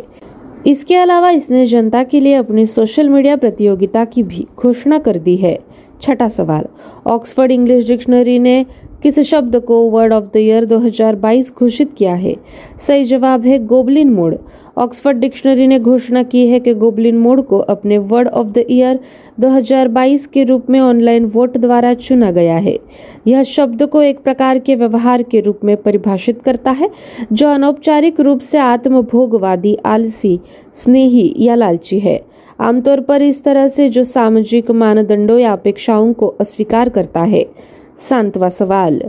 इसके 0.67 0.97
अलावा 0.97 1.31
इसने 1.31 1.67
जनता 1.67 2.03
के 2.03 2.21
लिए 2.21 2.35
अपनी 2.35 2.67
सोशल 2.67 3.09
मीडिया 3.09 3.37
प्रतियोगिता 3.37 4.05
की 4.05 4.23
भी 4.23 4.47
घोषणा 4.57 4.99
कर 4.99 5.19
दी 5.19 5.37
है। 5.37 5.59
छठा 6.03 6.29
सवाल, 6.29 6.65
ऑक्सफोर्ड 7.07 7.53
इंग्लिश 7.53 7.87
डिक्शनरी 7.89 8.39
ने 8.39 8.65
किस 9.03 9.19
शब्द 9.21 9.57
को 9.57 9.91
वर्ड 9.91 10.13
ऑफ़ 10.13 10.25
द 10.25 10.37
ईयर 10.37 10.65
2022 10.65 11.53
घोषित 11.55 11.93
किया 11.93 12.15
है। 12.15 12.35
सही 12.81 13.05
जवाब 13.05 13.45
है 13.45 13.59
गोबलिन 13.59 14.11
मोड। 14.11 14.37
ऑक्सफोर्ड 14.79 15.19
डिक्शनरी 15.19 15.67
ने 15.67 15.79
घोषणा 15.79 16.23
की 16.23 16.47
है 16.47 16.61
कि 16.61 16.75
गोबलिन 16.75 17.19
मोड 17.19 17.47
को 17.47 17.59
अपने 17.59 17.99
वर्ड 17.99 18.29
ऑफ़ 18.29 18.47
द 18.47 18.65
ईयर 18.71 19.01
2022 19.39 20.27
के 20.27 20.45
रूप 20.45 20.71
में 20.71 20.81
ऑनलाइन 20.81 21.25
वोट 21.25 21.59
द्वारा 21.59 21.95
चुना 21.95 22.31
गया 22.31 22.57
है। 22.57 22.79
यह 23.27 23.43
शब्द 23.43 23.83
को 23.83 24.03
एक 24.03 24.19
प्रकार 24.19 24.59
के 24.59 24.75
व्यवहार 24.75 25.23
के 25.23 25.41
रूप 25.41 25.59
में 25.65 25.77
परिभाषित 25.77 26.43
करता 26.43 26.71
है, 26.71 26.91
जो 27.33 27.49
अनौपचारिक 27.49 28.21
रूप 28.21 28.41
से 28.41 28.59
आत्मभोगवादी, 28.59 29.79
आलसी, 29.85 30.41
स्नेही 30.75 31.35
या 31.39 31.55
लालची 31.55 31.99
है। 31.99 32.21
आमतौर 32.61 33.01
पर 33.01 33.23
इस 33.23 33.45
तरह 33.45 33.69
से 33.69 33.89
जो 33.89 34.05
सामाजिक 34.05 34.71
मानदंडों 34.71 35.39
या 35.39 35.53
अपेक्षाओं 35.53 36.13
को 36.13 36.27
अस्वीकार 36.27 36.89
करता 36.89 37.21
है। 37.21 37.72
सांतवा 38.03 38.49
सवाल। 38.49 39.01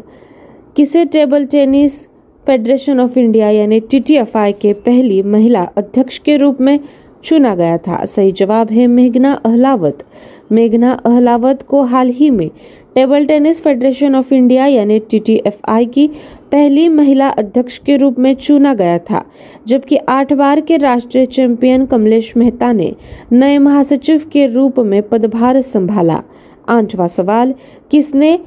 किसे 0.75 1.03
table 1.05 1.45
tennis 1.45 2.05
federation 2.47 2.99
of 2.99 3.19
India 3.19 3.49
यानी 3.49 3.79
टीटीएफआई 3.79 4.51
के 4.51 4.73
पहली 4.85 5.21
महिला 5.21 5.61
अध्यक्ष 5.77 6.19
के 6.19 6.37
रूप 6.37 6.61
में 6.61 6.77
चुना 7.23 7.53
गया 7.55 7.77
था? 7.77 8.05
सही 8.05 8.31
जवाब 8.31 8.71
है 8.71 8.85
मेघना 8.87 9.33
अहलावत। 9.45 10.03
मेघना 10.51 10.91
अहलावत 11.05 11.61
को 11.61 11.81
हाल 11.83 12.09
ही 12.09 12.29
में 12.29 12.49
table 12.95 13.25
tennis 13.25 13.61
federation 13.63 14.15
of 14.15 14.33
India 14.33 14.65
यानी 14.67 14.99
टीटीएफआई 15.11 15.85
की 15.85 16.07
पहली 16.51 16.87
महिला 16.87 17.29
अध्यक्ष 17.29 17.77
के 17.77 17.97
रूप 17.97 18.19
में 18.19 18.33
चुना 18.35 18.73
गया 18.73 18.97
था, 18.99 19.21
जबकि 19.67 19.97
आठ 19.97 20.33
बार 20.33 20.61
के 20.61 20.77
राष्ट्रीय 20.77 21.25
चैंपियन 21.25 21.85
कमलेश 21.85 22.33
मेहता 22.37 22.71
ने 22.71 22.91
नए 23.31 23.57
महासचिव 23.57 24.29
के 24.31 24.45
रूप 24.47 24.79
में 24.79 25.01
पदभार 25.03 25.61
संभाला। 25.61 26.21
आठवां 26.69 27.07
सवाल, 27.07 27.53
किसने 27.91 28.37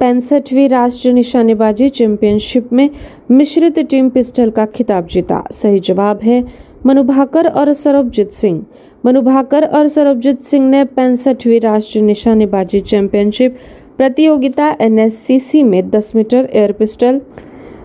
पैंसठवीं 0.00 0.68
राष्ट्रीय 0.68 1.12
निशानेबाजी 1.14 1.88
चैंपियनशिप 1.88 2.72
में 2.72 2.88
मिश्रित 3.30 3.78
टीम 3.78 4.08
पिस्टल 4.10 4.50
का 4.50 4.64
खिताब 4.66 5.06
जीता। 5.06 5.42
सही 5.52 5.80
जवाब 5.80 6.20
है 6.22 6.42
मनुभाकर 6.86 7.46
और 7.46 7.72
सरबजीत 7.72 8.30
सिंह। 8.32 8.64
मनुभाकर 9.06 9.64
और 9.64 9.88
सरबजीत 9.88 10.40
सिंह 10.40 10.68
ने 10.68 10.84
पैंसठवीं 10.84 11.60
राष्ट्रीय 11.60 12.04
निशानेबाजी 12.04 12.80
चैंपियनशिप 12.80 13.58
प्रतियोगिता 13.98 14.74
एनएससीसी 14.80 15.62
में 15.62 15.90
10 15.90 16.12
मीटर 16.16 16.48
एयर 16.52 16.72
पिस्टल 16.72 17.20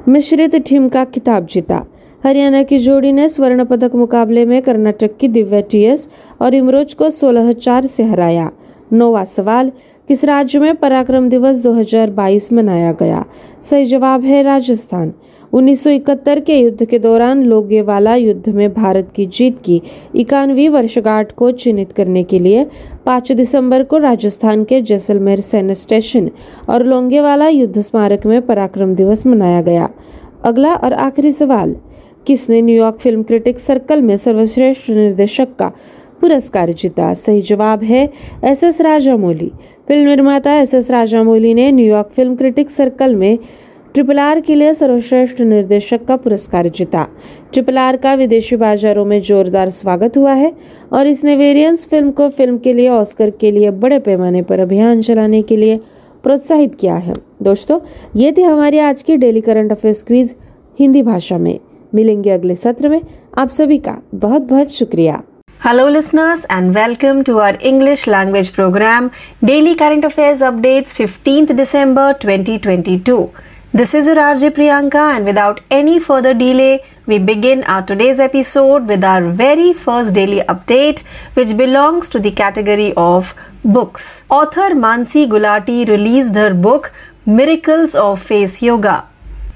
मिश्रित 0.07 0.55
टीम 0.55 0.89
का 0.89 1.05
खिताब 1.05 1.45
जीता। 1.45 1.85
हरियाणा 2.23 2.63
की 2.63 2.77
जोड़ी 2.79 3.11
ने 3.11 3.29
स्वर्ण 3.29 3.65
पदक 3.65 3.95
मुकाबले 3.95 4.45
में 4.45 4.61
कर्नाटक 4.61 5.17
की 5.17 5.27
दिव्या 5.27 5.61
टीएस 5.61 6.09
और 6.41 6.55
इमरोज 6.55 6.93
को 6.93 7.09
सोलह 7.09 7.51
चार 7.53 7.87
से 7.87 8.03
हराया। 8.03 8.51
नौवा 8.93 9.23
सवाल 9.25 9.71
किस 10.09 10.23
राज्य 10.25 10.59
में 10.59 10.75
पराक्रम 10.75 11.29
दिवस 11.29 11.61
2022 11.63 12.51
मनाया 12.53 12.91
गया? 12.91 13.23
सही 13.61 13.85
जवाब 13.85 14.23
है 14.23 14.41
राजस्थान। 14.43 15.13
1971 15.53 16.39
के 16.39 16.57
युद्ध 16.59 16.85
के 16.85 16.99
दौरान 16.99 17.41
लोगेवाला 17.43 18.15
युद्ध 18.15 18.49
में 18.49 18.73
भारत 18.73 19.11
की 19.15 19.25
जीत 19.25 19.59
की 19.59 19.81
इक्यानवी 20.15 20.67
वर्षगांठ 20.67 21.31
को 21.31 21.51
चिन्हित 21.51 21.91
करने 21.91 22.23
के 22.23 22.39
लिए 22.39 22.65
5 23.05 23.31
दिसंबर 23.31 23.83
को 23.83 23.97
राजस्थान 23.97 24.63
के 24.63 24.81
जैसलमेर 24.81 25.41
सैन्य 25.41 25.75
स्टेशन 25.75 26.29
और 26.69 26.85
लोंगेवाला 26.85 27.47
युद्ध 27.47 27.81
स्मारक 27.81 28.25
में 28.25 28.41
पराक्रम 28.41 28.95
दिवस 28.95 29.25
मनाया 29.25 29.61
गया। 29.61 29.89
अगला 30.45 30.75
और 30.75 30.93
आखिरी 30.93 31.31
सवाल, 31.31 31.75
किसने 32.27 32.61
न्यूयॉर्क 32.61 32.99
फ़िल्म 32.99 33.23
क्रिटिक 33.23 33.59
सर्कल 33.59 34.01
में 34.01 34.17
सर्वश्रेष्ठ 34.17 34.89
निर्देशक 34.89 35.55
का 35.59 35.71
पुरस्कार 36.21 36.71
जीता? 36.71 37.13
सही 37.13 37.41
जवाब 37.41 37.83
है 37.83 38.09
एस 38.43 38.63
एस 38.63 38.81
राजामौली। 38.81 39.51
फ़िल्म 39.87 40.07
निर्माता 40.07 40.53
एस 40.59 40.73
एस 40.73 40.89
राजामौली 40.91 41.53
ने 41.53 41.69
New York 41.71 42.07
film 42.15 42.35
critic 42.35 42.69
circle 42.69 43.13
में 43.13 43.35
ट्रिपल 43.93 44.19
आर 44.19 44.39
के 44.39 44.57
लिए 44.59 44.73
सर्वश्रेष्ठ 44.73 45.41
निर्देशक 45.41 46.03
का 46.07 46.15
पुरस्कार 46.15 46.67
जीता। 46.67 47.03
ट्रिपल 47.53 47.77
आर 47.77 47.95
का 47.95 48.13
विदेशी 48.15 48.55
बाजारों 48.55 49.05
में 49.05 49.19
जोरदार 49.21 49.69
स्वागत 49.69 50.17
हुआ 50.17 50.33
है 50.33 50.49
और 50.91 51.05
इसने 51.05 51.35
वेरियंस 51.35 51.85
फ़िल्म 51.91 52.11
को 52.11 52.29
फ़िल्म 52.29 52.57
के 52.57 52.75
लिए 52.77 52.87
ऑस्कर 52.89 53.29
के 53.29 53.53
लिए 53.55 53.69
बड़े 53.69 53.99
पैमाने 53.99 54.41
पर 54.41 54.59
अभियान 54.59 55.01
चलाने 55.01 55.41
के 55.41 55.59
लिए 55.59 55.75
प्रोत्साहित 56.23 56.75
किया 56.79 56.95
है। 56.95 57.13
दोस्तों, 57.41 57.79
ये 58.15 58.31
थी 58.31 58.41
हमारी 58.41 58.79
आज 58.79 59.03
की 59.03 59.15
daily 59.15 59.41
current 59.41 59.71
affairs 59.71 60.03
quiz 60.03 60.35
Hindi 60.79 61.01
भाषा 61.03 61.37
में। 61.37 61.57
मिलेंगे 61.93 62.31
अगले 62.31 62.55
सत्र 62.55 62.89
में। 62.89 62.99
आप 63.37 63.49
सभी 63.49 63.77
का 63.77 63.97
बहुत 64.13 64.49
बहुत 64.49 64.71
शुक्रिया। 64.71 65.21
Hello, 65.65 65.89
listeners, 65.89 66.45
and 66.47 66.75
welcome 66.75 67.23
to 67.23 67.39
our 67.39 67.57
English 67.59 68.05
language 68.05 68.53
program 68.53 69.09
Daily 69.43 69.73
Current 69.73 70.05
Affairs 70.05 70.41
Updates 70.41 70.93
15th 70.97 71.55
December 71.57 72.13
2022. 72.13 73.33
This 73.73 73.95
is 73.95 74.05
your 74.05 74.17
RJ 74.17 74.51
Priyanka, 74.57 75.15
and 75.15 75.25
without 75.25 75.61
any 75.71 75.99
further 75.99 76.35
delay, 76.35 76.83
we 77.07 77.17
begin 77.17 77.63
our 77.63 77.81
today's 77.81 78.19
episode 78.19 78.87
with 78.87 79.03
our 79.03 79.31
very 79.31 79.73
first 79.73 80.13
daily 80.13 80.41
update, 80.41 81.01
which 81.33 81.57
belongs 81.57 82.09
to 82.09 82.19
the 82.19 82.29
category 82.29 82.93
of 82.95 83.33
books. 83.63 84.23
Author 84.29 84.69
Mansi 84.85 85.27
Gulati 85.27 85.87
released 85.87 86.35
her 86.35 86.53
book 86.53 86.93
Miracles 87.25 87.95
of 87.95 88.21
Face 88.21 88.61
Yoga. 88.61 89.07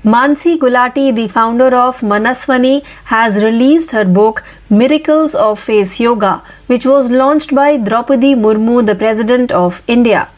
Mansi 0.05 0.57
Gulati, 0.57 1.13
the 1.13 1.27
founder 1.27 1.75
of 1.75 1.99
Manasvini, 1.99 2.85
has 3.05 3.43
released 3.43 3.91
her 3.91 4.05
book 4.05 4.45
Miracles 4.69 5.35
of 5.35 5.59
Face 5.59 5.99
Yoga, 5.99 6.41
which 6.67 6.85
was 6.85 7.11
launched 7.11 7.53
by 7.53 7.75
Draupadi 7.75 8.33
Murmu, 8.33 8.85
the 8.85 8.95
President 8.95 9.51
of 9.51 9.83
India. 9.87 10.29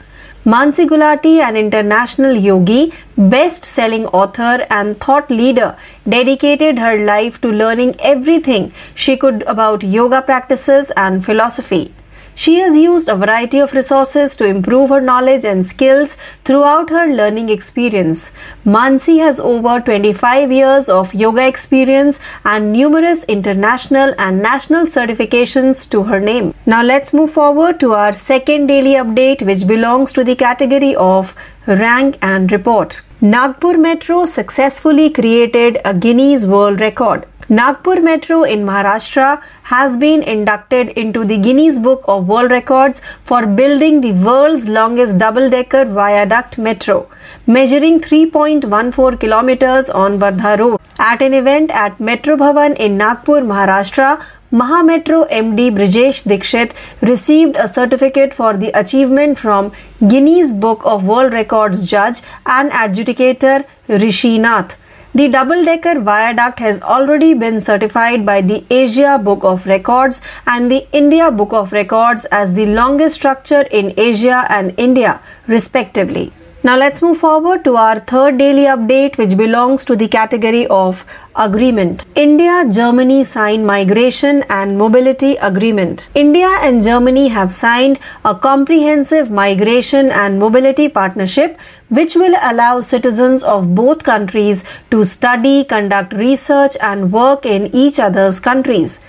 Mansi 0.44 0.88
Gulati, 0.88 1.42
an 1.42 1.56
international 1.56 2.34
yogi, 2.36 2.92
best 3.16 3.64
selling 3.64 4.08
author, 4.08 4.66
and 4.72 5.00
thought 5.00 5.30
leader, 5.30 5.78
dedicated 6.10 6.80
her 6.80 6.98
life 6.98 7.40
to 7.42 7.52
learning 7.52 7.96
everything 8.00 8.74
she 8.96 9.16
could 9.16 9.44
about 9.44 9.84
yoga 9.84 10.24
practices 10.24 10.92
and 10.98 11.24
philosophy. 11.24 11.94
She 12.34 12.56
has 12.60 12.76
used 12.76 13.10
a 13.10 13.16
variety 13.16 13.60
of 13.60 13.74
resources 13.74 14.36
to 14.38 14.46
improve 14.46 14.90
her 14.90 15.02
knowledge 15.02 15.46
and 15.46 15.66
skills 15.66 16.18
throughout 16.46 16.90
her 16.90 17.08
learning 17.08 17.50
experience. 17.50 18.34
Mansi 18.66 19.20
has 19.20 19.40
over 19.40 19.80
25 19.80 20.52
years 20.52 20.90
of 20.90 21.14
yoga 21.14 21.48
experience 21.48 22.20
and 22.46 22.72
numerous 22.72 23.24
international 23.26 24.14
and 24.18 24.42
national 24.42 24.86
certifications 24.86 25.90
to 25.90 26.04
her 26.04 26.20
name. 26.20 26.54
Now 26.66 26.84
let's 26.84 27.14
move 27.14 27.32
forward 27.32 27.80
to 27.82 27.94
our 27.94 28.14
second 28.14 28.68
daily 28.68 28.94
update 28.94 29.46
which 29.46 29.68
belongs 29.68 30.14
to 30.14 30.24
the 30.24 30.36
category 30.36 30.96
of 30.96 31.36
rank 31.68 32.18
and 32.22 32.52
report. 32.52 33.02
Nagpur 33.22 33.78
Metro 33.78 34.26
successfully 34.26 35.10
created 35.10 35.80
a 35.86 35.94
Guinness 35.94 36.46
World 36.46 36.82
Record. 36.82 37.28
Nagpur 37.52 38.00
Metro 38.00 38.44
in 38.44 38.62
Maharashtra 38.66 39.44
has 39.64 39.98
been 39.98 40.24
inducted 40.24 40.88
into 40.92 41.26
the 41.26 41.38
Guinness 41.38 41.80
Book 41.80 42.06
of 42.08 42.30
World 42.30 42.50
Records 42.50 43.02
for 43.26 43.46
building 43.46 44.00
the 44.00 44.14
world's 44.14 44.70
longest 44.70 45.18
double-decker 45.18 45.84
viaduct 45.84 46.58
metro, 46.58 47.10
measuring 47.46 48.00
3.14 48.00 49.20
kilometers 49.20 49.90
on 49.90 50.18
Wardha 50.18 50.58
Road. 50.60 50.80
At 50.98 51.22
an 51.22 51.34
event 51.34 51.72
at 51.72 52.00
Metro 52.00 52.38
Bhavan 52.38 52.78
in 52.78 52.98
Nagpur, 52.98 53.42
Maharashtra, 53.42 54.24
Mahametro 54.54 55.30
MD 55.30 55.72
Brijesh 55.72 56.24
Dikshit 56.24 56.72
received 57.02 57.58
a 57.58 57.68
certificate 57.68 58.34
for 58.34 58.56
the 58.56 58.70
achievement 58.80 59.38
from 59.38 59.74
Guinness 60.00 60.54
Book 60.54 60.86
of 60.86 61.04
World 61.04 61.34
Records 61.34 61.86
judge 61.86 62.22
and 62.46 62.72
adjudicator 62.72 63.66
Rishi 63.90 64.38
Nath. 64.40 64.78
The 65.14 65.28
double 65.28 65.66
decker 65.66 66.00
viaduct 66.00 66.60
has 66.60 66.82
already 66.82 67.34
been 67.34 67.60
certified 67.60 68.26
by 68.26 68.40
the 68.40 68.64
Asia 68.70 69.20
Book 69.22 69.44
of 69.44 69.66
Records 69.66 70.22
and 70.48 70.72
the 70.72 70.88
India 70.94 71.30
Book 71.30 71.52
of 71.52 71.74
Records 71.74 72.24
as 72.32 72.54
the 72.54 72.66
longest 72.66 73.16
structure 73.16 73.64
in 73.64 73.94
Asia 73.98 74.46
and 74.48 74.74
India, 74.78 75.20
respectively. 75.48 76.32
Now 76.64 76.78
let's 76.78 77.02
move 77.02 77.18
forward 77.18 77.64
to 77.64 77.76
our 77.76 78.00
third 78.00 78.38
daily 78.38 78.66
update, 78.66 79.18
which 79.18 79.36
belongs 79.36 79.84
to 79.86 79.96
the 79.96 80.08
category 80.08 80.68
of 80.68 81.04
agreement. 81.36 82.06
India 82.14 82.66
Germany 82.72 83.24
signed 83.24 83.66
migration 83.66 84.44
and 84.48 84.78
mobility 84.78 85.38
agreement. 85.38 86.08
India 86.14 86.50
and 86.62 86.84
Germany 86.84 87.30
have 87.30 87.52
signed 87.52 87.98
a 88.24 88.36
comprehensive 88.36 89.32
migration 89.32 90.12
and 90.12 90.38
mobility 90.38 90.88
partnership 90.88 91.58
which 91.90 92.16
will 92.16 92.36
allow 92.44 92.80
citizens 92.80 93.42
of 93.42 93.74
both 93.74 94.04
countries 94.04 94.64
to 94.92 95.04
study, 95.04 95.64
conduct 95.64 96.14
research 96.14 96.78
and 96.80 97.12
work 97.12 97.44
in 97.44 97.74
each 97.74 97.98
other's 98.00 98.40
countries. 98.40 99.00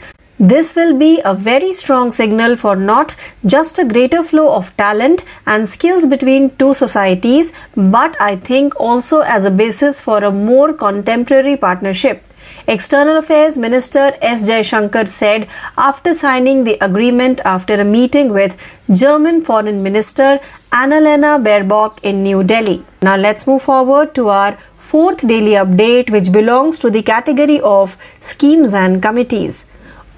This 0.50 0.74
will 0.74 0.98
be 0.98 1.20
a 1.24 1.34
very 1.34 1.72
strong 1.72 2.10
signal 2.10 2.56
for 2.56 2.74
not 2.74 3.14
just 3.46 3.78
a 3.78 3.84
greater 3.84 4.24
flow 4.24 4.52
of 4.52 4.76
talent 4.76 5.24
and 5.46 5.68
skills 5.68 6.04
between 6.04 6.50
two 6.56 6.74
societies, 6.74 7.52
but 7.76 8.20
I 8.20 8.34
think 8.34 8.74
also 8.80 9.20
as 9.20 9.44
a 9.44 9.52
basis 9.52 10.00
for 10.00 10.24
a 10.24 10.32
more 10.32 10.72
contemporary 10.72 11.56
partnership. 11.56 12.24
External 12.66 13.18
Affairs 13.18 13.56
Minister 13.56 14.16
S. 14.20 14.48
Jaishankar 14.48 15.06
said 15.06 15.46
after 15.78 16.12
signing 16.12 16.64
the 16.64 16.76
agreement 16.84 17.40
after 17.44 17.74
a 17.74 17.84
meeting 17.84 18.32
with 18.32 18.60
German 18.90 19.42
Foreign 19.42 19.80
Minister 19.80 20.40
Annalena 20.72 21.40
Baerbock 21.40 22.00
in 22.02 22.24
New 22.24 22.42
Delhi. 22.42 22.84
Now 23.00 23.16
let's 23.16 23.46
move 23.46 23.62
forward 23.62 24.12
to 24.16 24.28
our 24.30 24.58
fourth 24.76 25.24
daily 25.24 25.52
update, 25.52 26.10
which 26.10 26.32
belongs 26.32 26.80
to 26.80 26.90
the 26.90 27.02
category 27.02 27.60
of 27.60 27.96
schemes 28.20 28.74
and 28.74 29.00
committees. 29.00 29.66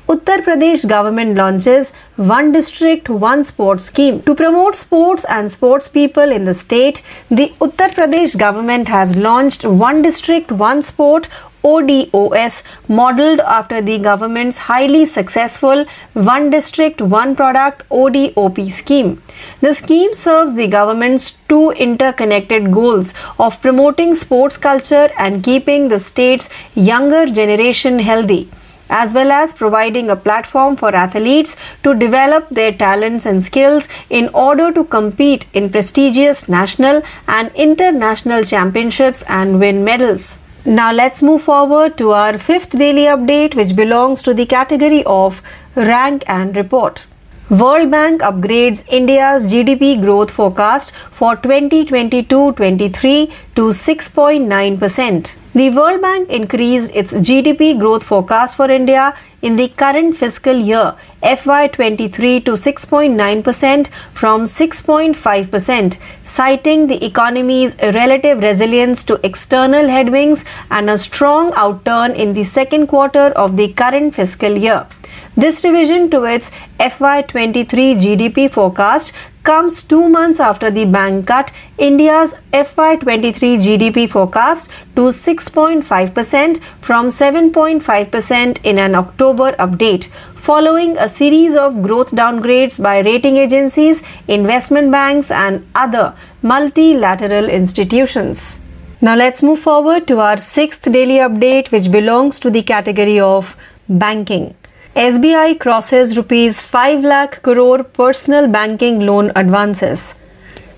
Uttar 0.07 0.43
Pradesh 0.45 0.87
government 0.87 1.35
launches 1.35 1.95
One 2.17 2.53
District 2.53 3.09
One 3.09 3.43
Sport 3.43 3.81
scheme. 3.81 4.21
To 4.25 4.35
promote 4.35 4.75
sports 4.75 5.25
and 5.25 5.51
sports 5.51 5.89
people 5.89 6.31
in 6.31 6.45
the 6.45 6.53
state, 6.53 7.01
the 7.31 7.55
Uttar 7.59 7.89
Pradesh 7.89 8.37
government 8.37 8.89
has 8.89 9.17
launched 9.17 9.65
One 9.65 10.03
District 10.03 10.53
One 10.53 10.83
Sport 10.83 11.31
ODOS 11.65 12.63
modeled 12.87 13.41
after 13.41 13.81
the 13.81 13.99
government's 13.99 14.59
highly 14.59 15.07
successful 15.07 15.87
One 16.13 16.51
District 16.51 17.01
One 17.01 17.35
Product 17.35 17.89
ODOP 17.89 18.71
scheme. 18.71 19.23
The 19.63 19.73
scheme 19.73 20.13
serves 20.13 20.55
the 20.55 20.67
government's 20.67 21.31
two 21.49 21.71
interconnected 21.71 22.71
goals 22.71 23.15
of 23.39 23.59
promoting 23.63 24.17
sports 24.17 24.59
culture 24.59 25.09
and 25.17 25.43
keeping 25.43 25.89
the 25.89 25.99
state's 25.99 26.51
younger 26.75 27.25
generation 27.25 28.01
healthy 28.01 28.51
as 28.91 29.15
well 29.15 29.33
as 29.33 29.53
providing 29.55 30.11
a 30.11 30.17
platform 30.17 30.77
for 30.77 30.95
athletes 30.95 31.57
to 31.83 31.95
develop 31.95 32.49
their 32.51 32.73
talents 32.73 33.27
and 33.27 33.45
skills 33.45 33.89
in 34.11 34.29
order 34.35 34.73
to 34.73 34.85
compete 34.85 35.47
in 35.53 35.71
prestigious 35.71 36.49
national 36.49 37.03
and 37.27 37.51
international 37.55 38.45
championships 38.45 39.23
and 39.29 39.61
win 39.61 39.85
medals. 39.85 40.39
Now 40.67 40.93
let's 40.93 41.23
move 41.23 41.43
forward 41.43 41.99
to 41.99 42.13
our 42.13 42.39
fifth 42.39 42.71
daily 42.71 43.03
update, 43.03 43.55
which 43.55 43.77
belongs 43.77 44.23
to 44.23 44.33
the 44.33 44.47
category 44.47 45.05
of 45.05 45.43
rank 45.75 46.25
and 46.27 46.57
report. 46.57 47.07
World 47.51 47.91
Bank 47.91 48.23
upgrades 48.23 48.83
India's 48.89 49.47
GDP 49.53 50.01
growth 50.01 50.31
forecast 50.31 50.95
for 50.95 51.37
2022-23 51.37 53.31
to 53.55 53.63
6.9%. 53.69 55.35
The 55.57 55.71
World 55.71 56.03
Bank 56.03 56.31
increased 56.31 56.91
its 56.97 57.15
GDP 57.15 57.79
growth 57.79 58.03
forecast 58.03 58.57
for 58.57 58.69
India 58.69 59.17
in 59.41 59.55
the 59.55 59.69
current 59.69 60.17
fiscal 60.17 60.57
year 60.57 60.97
FY23 61.23 62.45
to 62.47 62.53
6.9% 62.55 63.87
from 64.13 64.47
6.5%, 64.47 65.97
citing 66.25 66.89
the 66.89 67.05
economy's 67.05 67.77
relative 67.81 68.39
resilience 68.39 69.05
to 69.05 69.21
external 69.23 69.87
headwinds 69.87 70.45
and 70.73 70.91
a 70.91 70.99
strong 70.99 71.53
outturn 71.53 72.17
in 72.17 72.33
the 72.35 72.43
second 72.43 72.89
quarter 72.89 73.27
of 73.45 73.57
the 73.57 73.69
current 73.75 74.13
fiscal 74.13 74.57
year. 74.57 74.89
This 75.37 75.63
revision 75.63 76.11
to 76.11 76.25
its 76.25 76.51
FY23 76.81 77.95
GDP 78.03 78.51
forecast 78.51 79.13
comes 79.45 79.83
two 79.83 80.09
months 80.09 80.41
after 80.41 80.71
the 80.71 80.85
bank 80.87 81.27
cut 81.29 81.53
India's 81.77 82.35
FY23 82.53 83.51
GDP 83.65 84.09
forecast 84.11 84.71
to 84.97 85.03
6.5% 85.03 86.59
from 86.81 87.09
7.5% 87.09 88.65
in 88.65 88.79
an 88.79 88.95
October 88.95 89.53
update, 89.53 90.07
following 90.35 90.97
a 90.97 91.09
series 91.09 91.55
of 91.55 91.83
growth 91.83 92.11
downgrades 92.13 92.83
by 92.83 92.99
rating 93.01 93.37
agencies, 93.37 94.03
investment 94.29 94.91
banks, 94.91 95.31
and 95.31 95.67
other 95.75 96.15
multilateral 96.43 97.49
institutions. 97.49 98.61
Now 99.01 99.15
let's 99.15 99.43
move 99.43 99.61
forward 99.61 100.07
to 100.09 100.21
our 100.21 100.39
sixth 100.39 100.91
daily 100.91 101.17
update, 101.29 101.71
which 101.71 101.93
belongs 101.93 102.41
to 102.41 102.51
the 102.51 102.63
category 102.63 103.21
of 103.21 103.57
banking. 103.89 104.55
SBI 104.97 105.59
crosses 105.59 106.17
rupees 106.17 106.61
5 106.61 107.03
lakh 107.03 107.43
crore 107.43 107.83
personal 107.83 108.47
banking 108.47 109.01
loan 109.01 109.33
advances. 109.35 110.15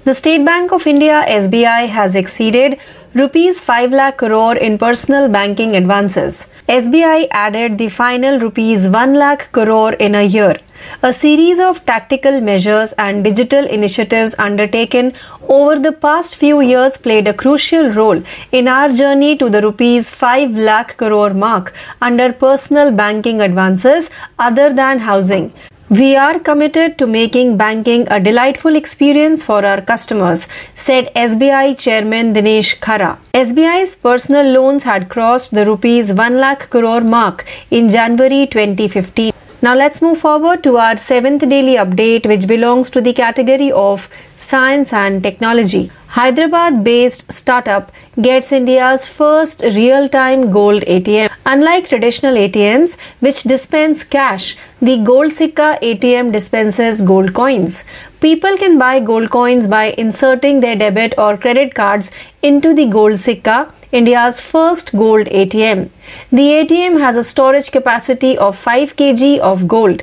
The 0.04 0.14
State 0.14 0.42
Bank 0.42 0.72
of 0.72 0.86
India 0.86 1.22
SBI 1.28 1.88
has 1.88 2.16
exceeded 2.16 2.78
rupees 3.12 3.60
5 3.60 3.92
lakh 3.92 4.16
crore 4.16 4.56
in 4.56 4.78
personal 4.78 5.28
banking 5.28 5.76
advances. 5.76 6.46
SBI 6.66 7.28
added 7.30 7.76
the 7.76 7.90
final 7.90 8.40
rupees 8.40 8.88
1 8.88 9.12
lakh 9.12 9.52
crore 9.52 9.92
in 9.92 10.14
a 10.14 10.22
year. 10.22 10.56
A 11.02 11.12
series 11.12 11.58
of 11.58 11.84
tactical 11.86 12.40
measures 12.40 12.92
and 12.94 13.22
digital 13.22 13.64
initiatives 13.66 14.34
undertaken 14.38 15.12
over 15.48 15.78
the 15.78 15.92
past 15.92 16.36
few 16.36 16.60
years 16.60 16.96
played 16.96 17.28
a 17.28 17.34
crucial 17.34 17.90
role 17.90 18.22
in 18.52 18.68
our 18.68 18.88
journey 18.88 19.36
to 19.36 19.48
the 19.50 19.62
rupees 19.62 20.10
5 20.10 20.50
lakh 20.50 20.96
crore 20.96 21.34
mark 21.34 21.72
under 22.00 22.32
personal 22.32 22.90
banking 22.90 23.40
advances 23.40 24.10
other 24.38 24.72
than 24.72 24.98
housing. 25.00 25.52
We 25.88 26.16
are 26.16 26.40
committed 26.40 26.98
to 26.98 27.06
making 27.06 27.58
banking 27.58 28.08
a 28.10 28.18
delightful 28.18 28.74
experience 28.74 29.44
for 29.44 29.64
our 29.64 29.80
customers, 29.80 30.48
said 30.74 31.12
SBI 31.14 31.78
Chairman 31.78 32.34
Dinesh 32.34 32.80
Khara. 32.80 33.18
SBI's 33.32 33.94
personal 33.94 34.50
loans 34.50 34.82
had 34.82 35.08
crossed 35.08 35.52
the 35.52 35.64
rupees 35.64 36.12
1 36.12 36.38
lakh 36.38 36.68
crore 36.70 37.02
mark 37.02 37.44
in 37.70 37.88
January 37.88 38.48
2015. 38.48 39.32
Now 39.62 39.74
let's 39.74 40.02
move 40.02 40.18
forward 40.18 40.62
to 40.64 40.76
our 40.76 40.98
seventh 40.98 41.48
daily 41.48 41.76
update, 41.76 42.26
which 42.26 42.46
belongs 42.46 42.90
to 42.90 43.00
the 43.00 43.14
category 43.14 43.72
of 43.72 44.10
science 44.36 44.92
and 44.92 45.22
technology. 45.22 45.90
Hyderabad 46.08 46.84
based 46.84 47.32
startup 47.32 47.90
gets 48.20 48.52
India's 48.52 49.06
first 49.06 49.62
real 49.62 50.10
time 50.10 50.50
gold 50.50 50.82
ATM. 50.82 51.30
Unlike 51.46 51.88
traditional 51.88 52.34
ATMs, 52.34 52.98
which 53.20 53.44
dispense 53.44 54.04
cash, 54.04 54.58
the 54.82 54.98
Gold 54.98 55.32
Sikka 55.32 55.78
ATM 55.80 56.32
dispenses 56.32 57.00
gold 57.00 57.32
coins. 57.32 57.84
People 58.20 58.58
can 58.58 58.78
buy 58.78 59.00
gold 59.00 59.30
coins 59.30 59.66
by 59.66 59.94
inserting 59.96 60.60
their 60.60 60.76
debit 60.76 61.14
or 61.16 61.38
credit 61.38 61.74
cards 61.74 62.10
into 62.42 62.74
the 62.74 62.86
Gold 62.86 63.18
Sikka 63.18 63.72
India's 63.96 64.40
first 64.40 64.92
gold 64.92 65.26
ATM. 65.40 65.88
The 66.30 66.46
ATM 66.54 66.98
has 67.00 67.16
a 67.16 67.24
storage 67.24 67.70
capacity 67.72 68.36
of 68.36 68.58
5 68.58 68.94
kg 68.96 69.38
of 69.50 69.66
gold. 69.66 70.02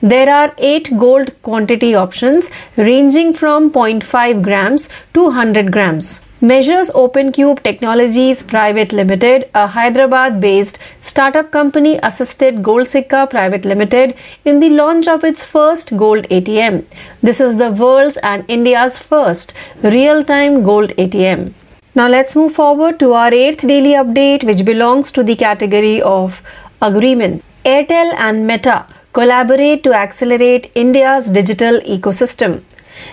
There 0.00 0.28
are 0.34 0.54
8 0.58 0.90
gold 0.96 1.32
quantity 1.42 1.94
options 1.94 2.50
ranging 2.76 3.32
from 3.34 3.70
0.5 3.72 4.42
grams 4.42 4.88
to 5.14 5.24
100 5.24 5.72
grams. 5.72 6.20
Measures 6.40 6.90
OpenCube 7.02 7.62
Technologies 7.64 8.42
Private 8.42 8.92
Limited, 8.92 9.48
a 9.54 9.66
Hyderabad 9.66 10.40
based 10.40 10.78
startup 11.00 11.50
company, 11.52 11.98
assisted 12.02 12.62
Gold 12.62 12.88
Sikka 12.88 13.26
Private 13.28 13.64
Limited 13.64 14.14
in 14.44 14.60
the 14.60 14.70
launch 14.70 15.08
of 15.08 15.24
its 15.24 15.42
first 15.42 15.96
gold 15.96 16.28
ATM. 16.38 16.84
This 17.22 17.40
is 17.40 17.56
the 17.56 17.72
world's 17.72 18.18
and 18.18 18.44
India's 18.58 18.98
first 18.98 19.54
real 19.82 20.24
time 20.24 20.62
gold 20.62 20.90
ATM. 21.06 21.52
Now 21.94 22.08
let's 22.08 22.34
move 22.34 22.54
forward 22.54 22.98
to 23.00 23.12
our 23.12 23.34
eighth 23.34 23.66
daily 23.66 23.90
update, 24.02 24.44
which 24.44 24.64
belongs 24.64 25.12
to 25.12 25.22
the 25.22 25.36
category 25.36 26.00
of 26.00 26.40
agreement. 26.80 27.44
Airtel 27.66 28.14
and 28.14 28.46
Meta 28.46 28.86
collaborate 29.12 29.84
to 29.84 29.92
accelerate 29.92 30.72
India's 30.74 31.28
digital 31.28 31.80
ecosystem. 31.80 32.62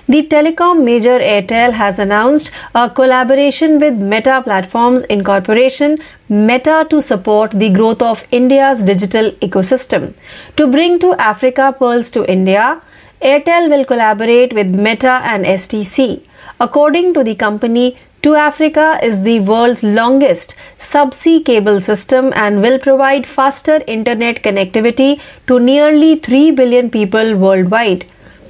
The 0.07 0.25
telecom 0.27 0.85
major 0.85 1.19
Airtel 1.19 1.73
has 1.73 1.99
announced 1.99 2.51
a 2.73 2.89
collaboration 2.89 3.79
with 3.79 3.95
Meta 3.95 4.41
Platforms 4.45 5.03
Incorporation, 5.03 5.97
Meta, 6.29 6.87
to 6.89 7.01
support 7.01 7.51
the 7.51 7.69
growth 7.69 8.01
of 8.01 8.25
India's 8.31 8.83
digital 8.83 9.31
ecosystem. 9.47 10.15
To 10.55 10.67
bring 10.67 10.99
2Africa 10.99 11.77
Pearls 11.77 12.09
to 12.11 12.25
India, 12.31 12.81
Airtel 13.21 13.69
will 13.69 13.83
collaborate 13.83 14.53
with 14.53 14.67
Meta 14.67 15.19
and 15.23 15.43
STC. 15.43 16.21
According 16.61 17.13
to 17.13 17.23
the 17.23 17.35
company, 17.35 17.97
2Africa 18.21 19.01
is 19.01 19.21
the 19.23 19.39
world's 19.39 19.81
longest 19.81 20.53
subsea 20.77 21.43
cable 21.45 21.79
system 21.79 22.33
and 22.35 22.61
will 22.61 22.77
provide 22.77 23.25
faster 23.25 23.81
internet 23.87 24.43
connectivity 24.43 25.21
to 25.47 25.57
nearly 25.57 26.17
3 26.17 26.51
billion 26.51 26.89
people 26.89 27.37
worldwide. 27.37 28.05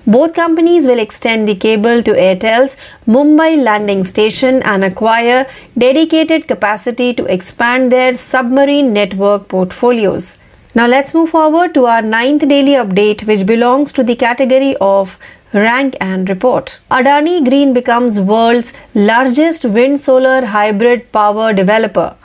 Both 0.08 0.34
companies 0.34 0.88
will 0.88 0.98
extend 0.98 1.48
the 1.48 1.54
cable 1.54 2.02
to 2.02 2.14
Airtel's 2.14 2.78
Mumbai 3.08 3.64
landing 3.64 4.04
station 4.04 4.64
and 4.64 4.84
acquire 4.84 5.46
dedicated 5.78 6.48
capacity 6.48 7.14
to 7.14 7.26
expand 7.26 7.92
their 7.92 8.16
submarine 8.16 8.92
network 8.92 9.50
portfolios. 9.50 10.40
Now 10.74 10.88
let's 10.88 11.14
move 11.14 11.30
forward 11.30 11.76
to 11.76 11.86
our 11.86 12.02
ninth 12.02 12.48
daily 12.48 12.72
update, 12.72 13.28
which 13.28 13.46
belongs 13.46 13.94
to 13.94 14.04
the 14.04 14.16
category 14.16 14.76
of 14.82 15.20
rank 15.54 15.96
and 16.00 16.30
report. 16.30 16.80
Adani 16.92 17.44
Green 17.48 17.74
becomes 17.74 18.20
world's 18.20 18.74
largest 18.94 19.66
wind 19.66 20.00
solar 20.00 20.46
hybrid 20.46 21.12
power 21.12 21.54
developer. 21.54 22.16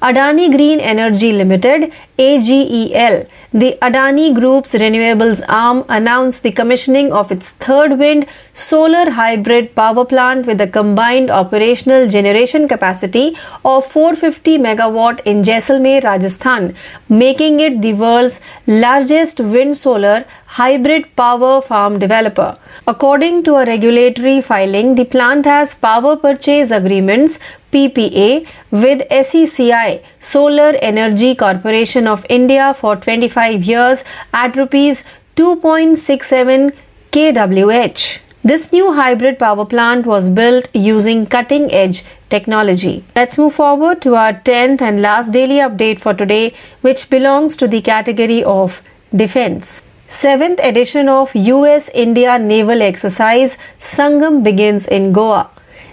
Adani 0.00 0.50
Green 0.50 0.80
Energy 0.80 1.32
Limited 1.32 1.92
AGEL, 2.18 3.26
the 3.54 3.78
Adani 3.80 4.34
Group's 4.34 4.74
renewables 4.74 5.42
arm, 5.48 5.84
announced 5.88 6.42
the 6.42 6.52
commissioning 6.52 7.10
of 7.10 7.32
its 7.32 7.50
third 7.50 7.98
wind 7.98 8.26
solar 8.52 9.10
hybrid 9.10 9.74
power 9.74 10.04
plant 10.04 10.46
with 10.46 10.60
a 10.60 10.66
combined 10.66 11.30
operational 11.30 12.06
generation 12.06 12.68
capacity 12.68 13.34
of 13.64 13.86
450 13.86 14.58
megawatt 14.58 15.20
in 15.24 15.42
Jaisalmer, 15.42 16.04
Rajasthan, 16.04 16.74
making 17.08 17.60
it 17.60 17.80
the 17.80 17.94
world's 17.94 18.40
largest 18.66 19.40
wind 19.40 19.76
solar 19.76 20.26
hybrid 20.58 21.16
power 21.16 21.62
farm 21.62 21.98
developer. 21.98 22.58
According 22.86 23.44
to 23.44 23.54
a 23.54 23.64
regulatory 23.64 24.42
filing, 24.42 24.96
the 24.96 25.06
plant 25.06 25.46
has 25.46 25.74
power 25.74 26.16
purchase 26.16 26.70
agreements 26.70 27.38
PPA 27.72 28.46
with 28.70 29.02
SECI 29.08 30.02
Solar 30.20 30.74
Energy 30.82 31.34
Corporation 31.34 32.01
of 32.06 32.26
India 32.28 32.74
for 32.74 32.96
25 32.96 33.64
years 33.64 34.04
at 34.32 34.56
rupees 34.56 35.04
2.67 35.36 36.74
kWh. 37.12 38.18
This 38.44 38.72
new 38.72 38.92
hybrid 38.92 39.38
power 39.38 39.64
plant 39.64 40.04
was 40.04 40.28
built 40.28 40.68
using 40.74 41.26
cutting 41.26 41.72
edge 41.72 42.04
technology. 42.28 43.04
Let's 43.14 43.38
move 43.38 43.54
forward 43.54 44.02
to 44.02 44.16
our 44.16 44.32
10th 44.32 44.82
and 44.82 45.00
last 45.00 45.32
daily 45.32 45.56
update 45.56 46.00
for 46.00 46.12
today, 46.12 46.54
which 46.80 47.08
belongs 47.08 47.56
to 47.58 47.68
the 47.68 47.80
category 47.80 48.42
of 48.42 48.82
defense. 49.14 49.82
7th 50.08 50.58
edition 50.62 51.08
of 51.08 51.34
US 51.34 51.88
India 51.94 52.38
Naval 52.38 52.82
Exercise 52.82 53.56
Sangam 53.80 54.42
begins 54.42 54.86
in 54.86 55.12
Goa. 55.12 55.50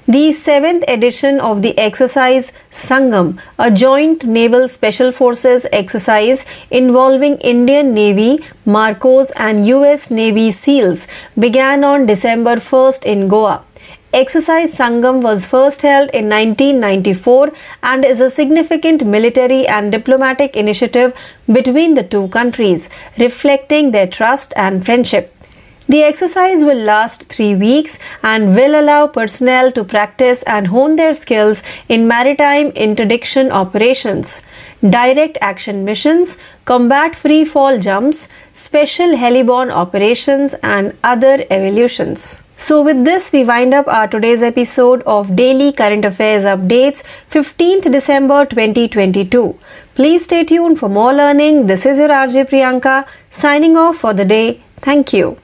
The 0.09 0.31
seventh 0.31 0.83
edition 0.87 1.39
of 1.39 1.61
the 1.61 1.77
exercise 1.77 2.51
Sangam, 2.71 3.39
a 3.59 3.69
joint 3.69 4.23
naval 4.25 4.67
special 4.67 5.11
forces 5.11 5.67
exercise 5.71 6.45
involving 6.71 7.37
Indian 7.51 7.93
Navy, 7.93 8.39
Marcos, 8.65 9.29
and 9.35 9.67
US 9.67 10.09
Navy 10.09 10.49
SEALs, 10.49 11.07
began 11.37 11.83
on 11.83 12.07
December 12.07 12.55
1st 12.55 13.05
in 13.05 13.27
Goa. 13.27 13.63
Exercise 14.11 14.75
Sangam 14.75 15.21
was 15.21 15.45
first 15.45 15.83
held 15.83 16.09
in 16.09 16.27
1994 16.27 17.51
and 17.83 18.03
is 18.03 18.19
a 18.19 18.31
significant 18.31 19.05
military 19.05 19.67
and 19.67 19.91
diplomatic 19.91 20.55
initiative 20.55 21.13
between 21.45 21.93
the 21.93 22.01
two 22.01 22.29
countries, 22.29 22.89
reflecting 23.19 23.91
their 23.91 24.07
trust 24.07 24.53
and 24.55 24.83
friendship. 24.83 25.35
The 25.89 26.03
exercise 26.03 26.63
will 26.63 26.77
last 26.77 27.23
three 27.29 27.55
weeks 27.55 27.97
and 28.21 28.55
will 28.55 28.79
allow 28.79 29.07
personnel 29.07 29.71
to 29.71 29.83
practice 29.83 30.43
and 30.43 30.67
hone 30.67 30.97
their 30.97 31.15
skills 31.15 31.63
in 31.87 32.07
maritime 32.07 32.67
interdiction 32.87 33.51
operations, 33.51 34.43
direct 34.87 35.39
action 35.41 35.83
missions, 35.85 36.37
combat 36.65 37.15
free 37.15 37.43
fall 37.43 37.79
jumps, 37.79 38.29
special 38.53 39.15
heliborne 39.23 39.71
operations, 39.71 40.53
and 40.61 40.95
other 41.03 41.43
evolutions. 41.49 42.43
So, 42.55 42.83
with 42.83 43.03
this, 43.03 43.31
we 43.31 43.43
wind 43.43 43.73
up 43.73 43.87
our 43.87 44.07
today's 44.07 44.43
episode 44.43 45.01
of 45.07 45.35
Daily 45.35 45.71
Current 45.71 46.05
Affairs 46.05 46.43
Updates, 46.43 47.01
15th 47.31 47.91
December 47.91 48.45
2022. 48.45 49.57
Please 49.95 50.25
stay 50.25 50.43
tuned 50.43 50.77
for 50.77 50.87
more 50.87 51.13
learning. 51.13 51.65
This 51.65 51.87
is 51.87 51.97
your 51.97 52.09
RJ 52.09 52.49
Priyanka 52.49 53.07
signing 53.31 53.75
off 53.75 53.97
for 53.97 54.13
the 54.13 54.25
day. 54.25 54.61
Thank 54.81 55.13
you. 55.13 55.37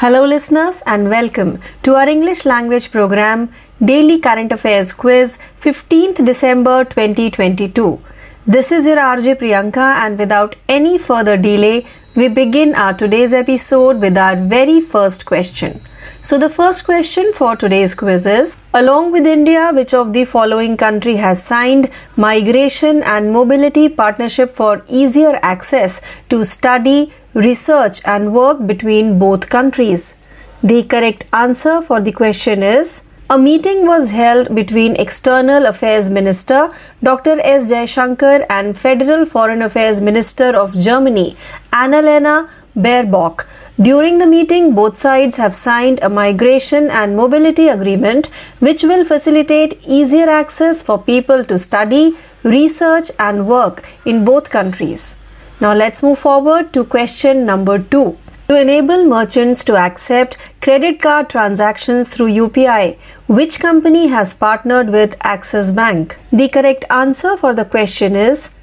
Hello, 0.00 0.24
listeners, 0.24 0.80
and 0.86 1.10
welcome 1.10 1.60
to 1.82 1.96
our 1.96 2.08
English 2.08 2.44
language 2.44 2.92
program 2.92 3.48
Daily 3.84 4.20
Current 4.20 4.52
Affairs 4.52 4.92
Quiz 4.92 5.40
15th 5.60 6.24
December 6.24 6.84
2022. 6.84 7.98
This 8.46 8.70
is 8.70 8.86
your 8.86 8.98
RJ 8.98 9.34
Priyanka, 9.40 9.86
and 10.04 10.16
without 10.16 10.54
any 10.68 10.98
further 10.98 11.36
delay, 11.36 11.84
we 12.14 12.28
begin 12.28 12.76
our 12.76 12.94
today's 12.94 13.34
episode 13.34 14.00
with 14.00 14.16
our 14.16 14.36
very 14.36 14.80
first 14.80 15.26
question. 15.26 15.80
So, 16.20 16.38
the 16.38 16.50
first 16.50 16.84
question 16.84 17.32
for 17.32 17.56
today's 17.56 17.94
quiz 17.94 18.26
is 18.26 18.56
Along 18.74 19.12
with 19.12 19.26
India, 19.26 19.70
which 19.72 19.94
of 19.94 20.12
the 20.12 20.24
following 20.24 20.76
country 20.76 21.16
has 21.16 21.42
signed 21.42 21.90
Migration 22.16 23.02
and 23.02 23.32
Mobility 23.32 23.88
Partnership 23.88 24.50
for 24.50 24.84
easier 24.88 25.38
access 25.42 26.00
to 26.28 26.44
study, 26.44 27.12
research 27.34 28.00
and 28.04 28.32
work 28.32 28.66
between 28.66 29.18
both 29.18 29.48
countries? 29.48 30.16
The 30.62 30.82
correct 30.82 31.24
answer 31.32 31.80
for 31.82 32.00
the 32.00 32.12
question 32.12 32.62
is 32.62 33.08
a 33.30 33.38
meeting 33.38 33.86
was 33.86 34.10
held 34.10 34.54
between 34.54 34.96
External 34.96 35.66
Affairs 35.66 36.08
Minister 36.08 36.70
Dr. 37.02 37.38
S. 37.40 37.70
Jaishankar 37.70 38.46
and 38.48 38.76
Federal 38.76 39.26
Foreign 39.26 39.60
Affairs 39.60 40.00
Minister 40.00 40.56
of 40.56 40.74
Germany 40.74 41.36
Annalena 41.70 42.48
Baerbock. 42.74 43.46
During 43.80 44.18
the 44.18 44.26
meeting, 44.26 44.74
both 44.74 44.96
sides 44.98 45.36
have 45.36 45.54
signed 45.54 46.00
a 46.02 46.08
migration 46.08 46.90
and 46.90 47.16
mobility 47.16 47.68
agreement 47.68 48.26
which 48.58 48.82
will 48.82 49.04
facilitate 49.04 49.80
easier 49.86 50.28
access 50.28 50.82
for 50.82 51.00
people 51.00 51.44
to 51.44 51.56
study, 51.58 52.16
research, 52.42 53.12
and 53.20 53.46
work 53.46 53.88
in 54.04 54.24
both 54.24 54.50
countries. 54.50 55.14
Now 55.60 55.74
let's 55.74 56.02
move 56.02 56.18
forward 56.18 56.72
to 56.72 56.84
question 56.84 57.46
number 57.46 57.78
2. 57.78 58.18
To 58.48 58.60
enable 58.60 59.04
merchants 59.04 59.62
to 59.64 59.76
accept 59.76 60.38
credit 60.60 61.00
card 61.00 61.30
transactions 61.30 62.08
through 62.08 62.32
UPI, 62.32 62.96
which 63.28 63.60
company 63.60 64.08
has 64.08 64.34
partnered 64.34 64.90
with 64.90 65.16
Axis 65.20 65.70
Bank? 65.70 66.18
The 66.32 66.48
correct 66.48 66.84
answer 66.90 67.36
for 67.36 67.54
the 67.54 67.64
question 67.64 68.16
is 68.16 68.57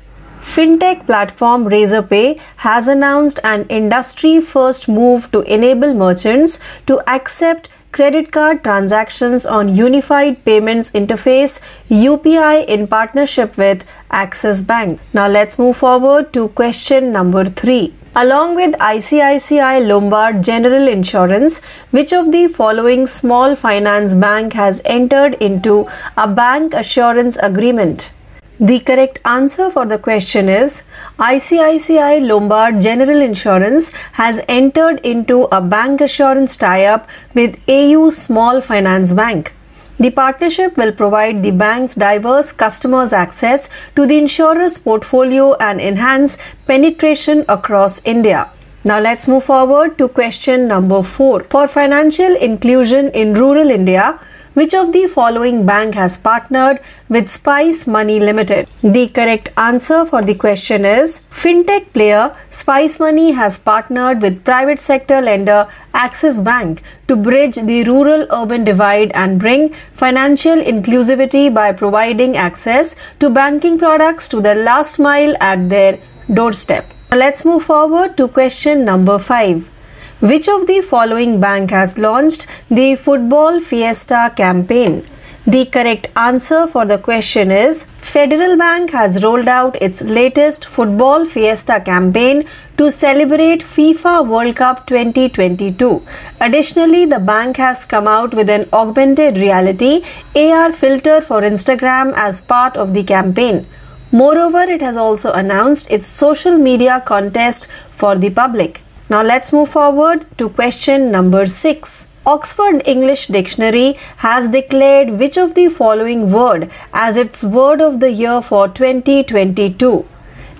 Fintech 0.53 1.05
platform 1.05 1.65
Razorpay 1.65 2.39
has 2.57 2.87
announced 2.87 3.39
an 3.43 3.65
industry 3.67 4.39
first 4.39 4.87
move 4.87 5.29
to 5.31 5.41
enable 5.41 5.93
merchants 5.93 6.59
to 6.87 7.01
accept 7.09 7.67
credit 7.91 8.31
card 8.31 8.63
transactions 8.63 9.45
on 9.45 9.73
Unified 9.75 10.45
Payments 10.45 10.91
Interface 10.91 11.59
UPI 11.89 12.65
in 12.67 12.87
partnership 12.87 13.57
with 13.57 13.83
Axis 14.11 14.61
Bank. 14.61 15.01
Now 15.13 15.27
let's 15.27 15.59
move 15.59 15.77
forward 15.77 16.31
to 16.33 16.47
question 16.49 17.11
number 17.11 17.45
3. 17.45 17.93
Along 18.15 18.55
with 18.55 18.75
ICICI 18.75 19.87
Lombard 19.87 20.41
General 20.41 20.87
Insurance, 20.87 21.61
which 21.91 22.13
of 22.13 22.31
the 22.31 22.47
following 22.47 23.07
small 23.07 23.55
finance 23.57 24.13
bank 24.13 24.53
has 24.53 24.81
entered 24.85 25.33
into 25.35 25.81
a 26.15 26.27
bancassurance 26.27 27.37
agreement? 27.41 28.11
The 28.59 28.79
correct 28.79 29.19
answer 29.25 29.69
for 29.69 29.85
the 29.85 29.99
question 29.99 30.47
is 30.47 30.83
ICICI 31.19 32.25
Lombard 32.25 32.79
General 32.79 33.19
Insurance 33.21 33.91
has 34.13 34.39
entered 34.47 35.01
into 35.01 35.43
a 35.43 35.61
bancassurance 35.61 36.57
tie 36.57 36.85
up 36.85 37.09
with 37.33 37.59
AU 37.67 38.11
Small 38.11 38.61
Finance 38.61 39.11
Bank. 39.11 39.53
The 39.99 40.09
partnership 40.09 40.77
will 40.77 40.93
provide 40.93 41.43
the 41.43 41.51
bank's 41.51 41.95
diverse 41.95 42.53
customers 42.53 43.11
access 43.11 43.69
to 43.97 44.05
the 44.05 44.17
insurer's 44.17 44.77
portfolio 44.77 45.55
and 45.55 45.81
enhance 45.81 46.37
penetration 46.65 47.43
across 47.49 48.01
India. 48.05 48.49
Now 48.85 49.01
let's 49.01 49.27
move 49.27 49.43
forward 49.43 49.97
to 49.97 50.07
question 50.07 50.69
number 50.69 51.03
4. 51.03 51.47
For 51.49 51.67
financial 51.67 52.37
inclusion 52.37 53.09
in 53.09 53.33
rural 53.33 53.69
India, 53.69 54.17
which 54.55 54.73
of 54.73 54.91
the 54.93 55.05
following 55.05 55.65
bank 55.65 55.95
has 55.95 56.17
partnered 56.17 56.79
with 57.09 57.29
Spice 57.29 57.85
Money 57.85 58.19
Limited? 58.19 58.67
The 58.81 59.07
correct 59.09 59.49
answer 59.57 60.05
for 60.05 60.21
the 60.21 60.35
question 60.35 60.85
is 60.85 61.21
fintech 61.29 61.91
player 61.93 62.35
Spice 62.49 62.97
Money 62.99 63.31
has 63.33 63.59
partnered 63.59 64.21
with 64.21 64.43
private 64.45 64.79
sector 64.79 65.19
lender 65.21 65.67
Axis 65.93 66.39
Bank 66.39 66.81
to 67.09 67.15
bridge 67.17 67.55
the 67.55 67.83
rural 67.83 68.25
urban 68.31 68.63
divide 68.63 69.11
and 69.13 69.39
bring 69.39 69.69
financial 69.93 70.55
inclusivity 70.73 71.53
by 71.53 71.71
providing 71.73 72.37
access 72.37 72.95
to 73.19 73.29
banking 73.29 73.77
products 73.77 74.29
to 74.29 74.41
the 74.41 74.55
last 74.55 74.99
mile 74.99 75.35
at 75.41 75.69
their 75.69 75.99
doorstep. 76.33 76.91
Let's 77.11 77.45
move 77.45 77.63
forward 77.63 78.17
to 78.17 78.27
question 78.27 78.85
number 78.85 79.19
5. 79.19 79.74
Which 80.21 80.47
of 80.47 80.65
the 80.65 80.79
following 80.79 81.41
bank 81.41 81.71
has 81.71 81.97
launched 81.97 82.47
the 82.71 82.95
Football 82.95 83.59
Fiesta 83.59 84.31
campaign? 84.33 85.05
The 85.45 85.65
correct 85.65 86.07
answer 86.15 86.67
for 86.67 86.85
the 86.85 86.97
question 86.97 87.51
is 87.51 87.83
Federal 87.97 88.55
Bank 88.55 88.91
has 88.91 89.21
rolled 89.21 89.49
out 89.49 89.75
its 89.81 90.03
latest 90.03 90.63
Football 90.63 91.25
Fiesta 91.25 91.81
campaign 91.81 92.45
to 92.77 92.89
celebrate 92.89 93.61
FIFA 93.61 94.25
World 94.25 94.55
Cup 94.55 94.87
2022. 94.87 96.01
Additionally, 96.39 97.03
the 97.03 97.19
bank 97.19 97.57
has 97.57 97.83
come 97.83 98.07
out 98.07 98.33
with 98.33 98.49
an 98.49 98.69
augmented 98.71 99.37
reality 99.37 100.01
AR 100.33 100.71
filter 100.71 101.19
for 101.19 101.41
Instagram 101.41 102.13
as 102.15 102.39
part 102.39 102.77
of 102.77 102.93
the 102.93 103.03
campaign. 103.03 103.67
Moreover, 104.13 104.61
it 104.61 104.81
has 104.81 104.95
also 104.95 105.33
announced 105.33 105.91
its 105.91 106.07
social 106.07 106.57
media 106.57 107.03
contest 107.05 107.69
for 107.91 108.15
the 108.15 108.29
public. 108.29 108.84
Now 109.07 109.21
let's 109.21 109.53
move 109.53 109.69
forward 109.69 110.25
to 110.39 110.49
question 110.49 111.11
number 111.11 111.45
6. 111.45 112.07
Oxford 112.25 112.81
English 112.87 113.27
Dictionary 113.27 113.99
has 114.17 114.49
declared 114.49 115.11
which 115.19 115.37
of 115.37 115.53
the 115.53 115.69
following 115.69 116.31
word 116.31 116.71
as 116.91 117.15
its 117.15 117.43
word 117.43 117.81
of 117.81 117.99
the 117.99 118.11
year 118.11 118.41
for 118.41 118.67
2022. 118.67 120.07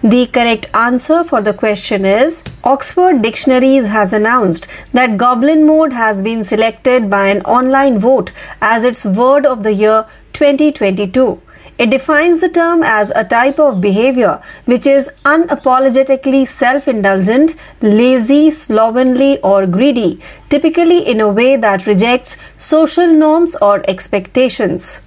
The 0.04 0.28
correct 0.28 0.68
answer 0.76 1.24
for 1.24 1.42
the 1.42 1.56
question 1.56 2.06
is 2.06 2.44
Oxford 2.64 3.24
Dictionaries 3.24 3.88
has 3.88 4.14
announced 4.14 4.68
that 4.94 5.18
Goblin 5.18 5.66
Mode 5.66 5.94
has 5.94 6.22
been 6.22 6.44
selected 6.44 7.10
by 7.10 7.30
an 7.30 7.42
online 7.42 7.98
vote 7.98 8.32
as 8.62 8.84
its 8.84 9.06
word 9.06 9.48
of 9.48 9.64
the 9.64 9.74
year 9.74 10.06
2022. 10.34 11.42
It 11.78 11.90
defines 11.90 12.40
the 12.40 12.48
term 12.48 12.84
as 12.84 13.12
a 13.16 13.26
type 13.26 13.60
of 13.60 13.82
behavior 13.82 14.42
which 14.64 14.88
is 14.88 15.10
unapologetically 15.26 16.48
self 16.48 16.88
indulgent, 16.88 17.56
lazy, 17.82 18.50
slovenly, 18.52 19.40
or 19.42 19.68
greedy, 19.68 20.22
typically 20.50 21.00
in 21.00 21.20
a 21.20 21.28
way 21.28 21.58
that 21.58 21.86
rejects 21.86 22.38
social 22.58 23.08
norms 23.08 23.58
or 23.58 23.84
expectations. 23.90 25.02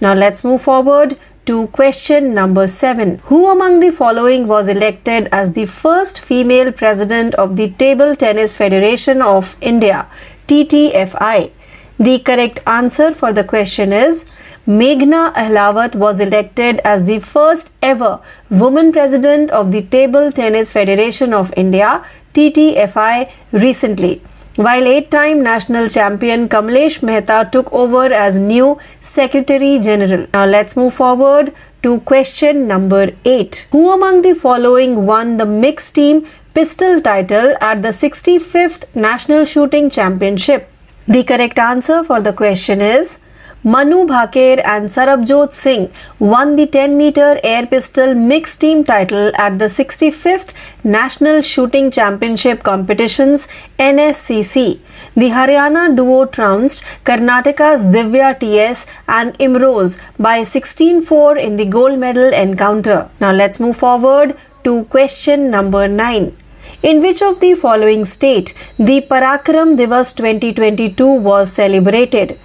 Now 0.00 0.14
let's 0.14 0.44
move 0.44 0.62
forward 0.62 1.18
to 1.46 1.66
question 1.68 2.32
number 2.34 2.68
7. 2.68 3.18
Who 3.24 3.48
among 3.50 3.80
the 3.80 3.90
following 3.90 4.46
was 4.46 4.68
elected 4.68 5.28
as 5.32 5.52
the 5.52 5.66
first 5.66 6.20
female 6.20 6.70
president 6.70 7.34
of 7.34 7.56
the 7.56 7.70
Table 7.72 8.14
Tennis 8.14 8.56
Federation 8.56 9.20
of 9.20 9.56
India, 9.60 10.06
TTFI? 10.46 11.50
The 11.98 12.20
correct 12.20 12.60
answer 12.66 13.12
for 13.12 13.32
the 13.32 13.42
question 13.42 13.92
is 13.92 14.24
Meghna 14.66 15.34
Ahlawat 15.34 15.96
was 15.96 16.20
elected 16.20 16.78
as 16.84 17.02
the 17.02 17.18
first 17.18 17.72
ever 17.82 18.20
woman 18.48 18.92
president 18.92 19.50
of 19.50 19.72
the 19.72 19.82
Table 19.82 20.30
Tennis 20.30 20.70
Federation 20.70 21.34
of 21.34 21.52
India, 21.56 22.04
TTFI, 22.32 23.28
recently. 23.50 24.22
While 24.54 24.86
eight 24.86 25.10
time 25.10 25.42
national 25.42 25.88
champion 25.88 26.48
Kamlesh 26.48 27.02
Mehta 27.02 27.48
took 27.50 27.72
over 27.72 28.04
as 28.04 28.38
new 28.38 28.78
Secretary 29.00 29.80
General. 29.80 30.28
Now 30.32 30.46
let's 30.46 30.76
move 30.76 30.94
forward 30.94 31.52
to 31.82 31.98
question 32.00 32.68
number 32.68 33.10
8. 33.24 33.66
Who 33.72 33.90
among 33.90 34.22
the 34.22 34.34
following 34.36 35.06
won 35.06 35.38
the 35.38 35.46
mixed 35.46 35.96
team 35.96 36.24
pistol 36.54 37.00
title 37.00 37.56
at 37.60 37.82
the 37.82 37.88
65th 37.88 38.84
National 38.94 39.44
Shooting 39.44 39.90
Championship? 39.90 40.70
The 41.08 41.24
correct 41.24 41.58
answer 41.58 42.04
for 42.04 42.22
the 42.22 42.32
question 42.32 42.80
is 42.80 43.18
Manu 43.64 44.04
Bhaker 44.06 44.60
and 44.64 44.88
Sarabjot 44.88 45.52
Singh 45.52 45.88
won 46.18 46.56
the 46.56 46.66
10 46.66 46.96
meter 46.96 47.38
air 47.44 47.64
pistol 47.64 48.12
mixed 48.12 48.60
team 48.60 48.82
title 48.82 49.30
at 49.36 49.60
the 49.60 49.66
65th 49.66 50.52
National 50.82 51.42
Shooting 51.42 51.88
Championship 51.92 52.64
competitions 52.64 53.46
NSCC. 53.78 54.80
The 55.14 55.28
Haryana 55.28 55.94
duo 55.94 56.24
trounced 56.26 56.82
Karnataka's 57.04 57.84
Divya 57.84 58.36
TS 58.40 58.84
and 59.06 59.38
Imroz 59.38 60.00
by 60.18 60.40
16-4 60.40 61.40
in 61.40 61.54
the 61.54 61.64
gold 61.64 62.00
medal 62.00 62.32
encounter. 62.32 63.08
Now 63.20 63.30
let's 63.30 63.60
move 63.60 63.76
forward 63.76 64.36
to 64.64 64.86
question 64.86 65.52
number 65.52 65.86
9. 65.86 66.36
In 66.82 67.00
which 67.00 67.22
of 67.22 67.38
the 67.38 67.54
following 67.54 68.04
state 68.06 68.54
the 68.76 69.02
Parakram 69.02 69.76
Divas 69.76 70.16
2022 70.16 71.06
was 71.06 71.52
celebrated? 71.52 72.40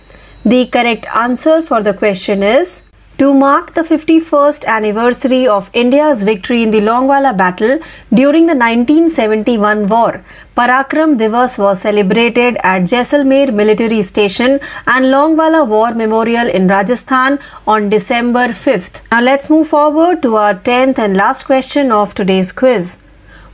The 0.51 0.65
correct 0.67 1.05
answer 1.13 1.61
for 1.61 1.83
the 1.83 1.93
question 1.93 2.41
is 2.41 2.83
to 3.17 3.33
mark 3.33 3.73
the 3.73 3.81
51st 3.81 4.65
anniversary 4.65 5.45
of 5.45 5.69
India's 5.73 6.23
victory 6.23 6.63
in 6.63 6.71
the 6.71 6.79
Longewala 6.79 7.35
battle 7.35 7.79
during 8.13 8.45
the 8.45 8.55
1971 8.55 9.87
war, 9.87 10.23
Parakram 10.55 11.17
Divas 11.17 11.57
was 11.59 11.81
celebrated 11.81 12.55
at 12.63 12.83
Jaisalmer 12.83 13.53
military 13.53 14.01
station 14.01 14.61
and 14.95 15.07
Longewala 15.07 15.67
War 15.67 15.93
Memorial 15.93 16.47
in 16.47 16.69
Rajasthan 16.69 17.39
on 17.67 17.89
December 17.89 18.47
5th. 18.47 19.01
Now 19.11 19.19
let's 19.19 19.49
move 19.49 19.67
forward 19.67 20.21
to 20.21 20.37
our 20.37 20.53
10th 20.53 20.97
and 20.97 21.17
last 21.17 21.43
question 21.43 21.91
of 21.91 22.13
today's 22.13 22.53
quiz. 22.53 23.03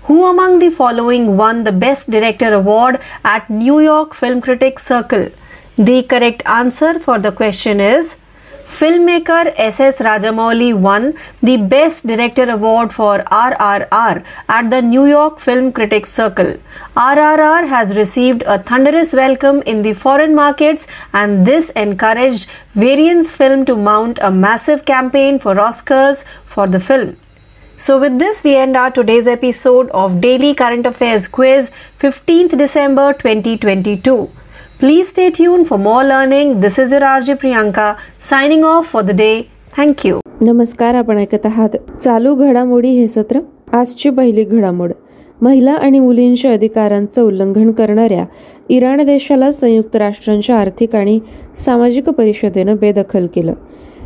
Who 0.03 0.25
among 0.27 0.60
the 0.60 0.69
following 0.69 1.38
won 1.38 1.63
the 1.63 1.71
Best 1.71 2.12
Director 2.12 2.53
Award 2.53 2.99
at 3.25 3.49
New 3.49 3.79
York 3.79 4.13
Film 4.13 4.41
Critics 4.41 4.86
Circle? 4.86 5.32
The 5.77 6.03
correct 6.03 6.43
answer 6.45 6.99
for 6.99 7.17
the 7.17 7.31
question 7.31 7.79
is 7.79 8.17
Filmmaker 8.67 9.51
S.S. 9.57 10.01
Rajamouli 10.01 10.71
won 10.71 11.15
the 11.41 11.57
Best 11.57 12.05
Director 12.05 12.47
Award 12.47 12.93
for 12.93 13.17
RRR 13.19 14.23
at 14.49 14.69
the 14.69 14.83
New 14.83 15.07
York 15.07 15.39
Film 15.39 15.71
Critics 15.71 16.12
Circle. 16.12 16.59
RRR 16.95 17.67
has 17.67 17.95
received 17.97 18.43
a 18.45 18.59
thunderous 18.59 19.13
welcome 19.13 19.63
in 19.63 19.81
the 19.81 19.95
foreign 19.95 20.36
markets, 20.36 20.86
and 21.12 21.43
this 21.43 21.71
encouraged 21.71 22.47
Variance 22.75 23.31
Film 23.31 23.65
to 23.65 23.75
mount 23.75 24.19
a 24.21 24.29
massive 24.29 24.86
campaign 24.86 25.39
for 25.39 25.55
Oscars 25.55 26.23
for 26.45 26.67
the 26.67 26.79
film. 26.79 27.17
So, 27.77 27.99
with 27.99 28.19
this, 28.19 28.43
we 28.43 28.55
end 28.55 28.77
our 28.77 28.91
today's 28.91 29.27
episode 29.27 29.89
of 29.89 30.21
Daily 30.21 30.53
Current 30.53 30.86
Affairs 30.86 31.27
Quiz, 31.27 31.71
15th 31.99 32.59
December 32.59 33.13
2022. 33.13 34.29
Please 34.83 35.07
stay 35.07 35.31
tuned 35.31 35.65
for 35.65 35.77
more 35.77 36.03
learning. 36.03 36.59
This 36.59 36.77
is 36.77 36.91
your 36.91 36.99
RJ 37.01 37.35
Priyanka 37.41 37.97
signing 38.19 38.65
off 38.65 38.87
for 38.87 39.01
the 39.01 39.13
day. 39.13 39.35
Thank 39.77 40.03
you. 40.05 40.17
नमस्कार 40.41 40.95
आपण 40.95 41.17
ऐकत 41.17 41.45
आहात 41.45 41.75
चालू 41.99 42.33
घडामोडी 42.35 42.89
हे 42.89 43.07
सत्र 43.07 43.39
आजची 43.73 44.09
पहिली 44.09 44.43
घडामोड 44.43 44.91
महिला 45.41 45.73
आणि 45.73 45.99
मुलींच्या 45.99 46.51
अधिकारांचं 46.53 47.21
उल्लंघन 47.21 47.71
करणाऱ्या 47.71 48.25
इराण 48.69 49.03
देशाला 49.05 49.51
संयुक्त 49.51 49.95
राष्ट्रांच्या 49.95 50.59
आर्थिक 50.59 50.95
आणि 50.95 51.19
सामाजिक 51.65 52.09
परिषदेनं 52.09 52.75
बेदखल 52.81 53.27
केलं 53.35 53.53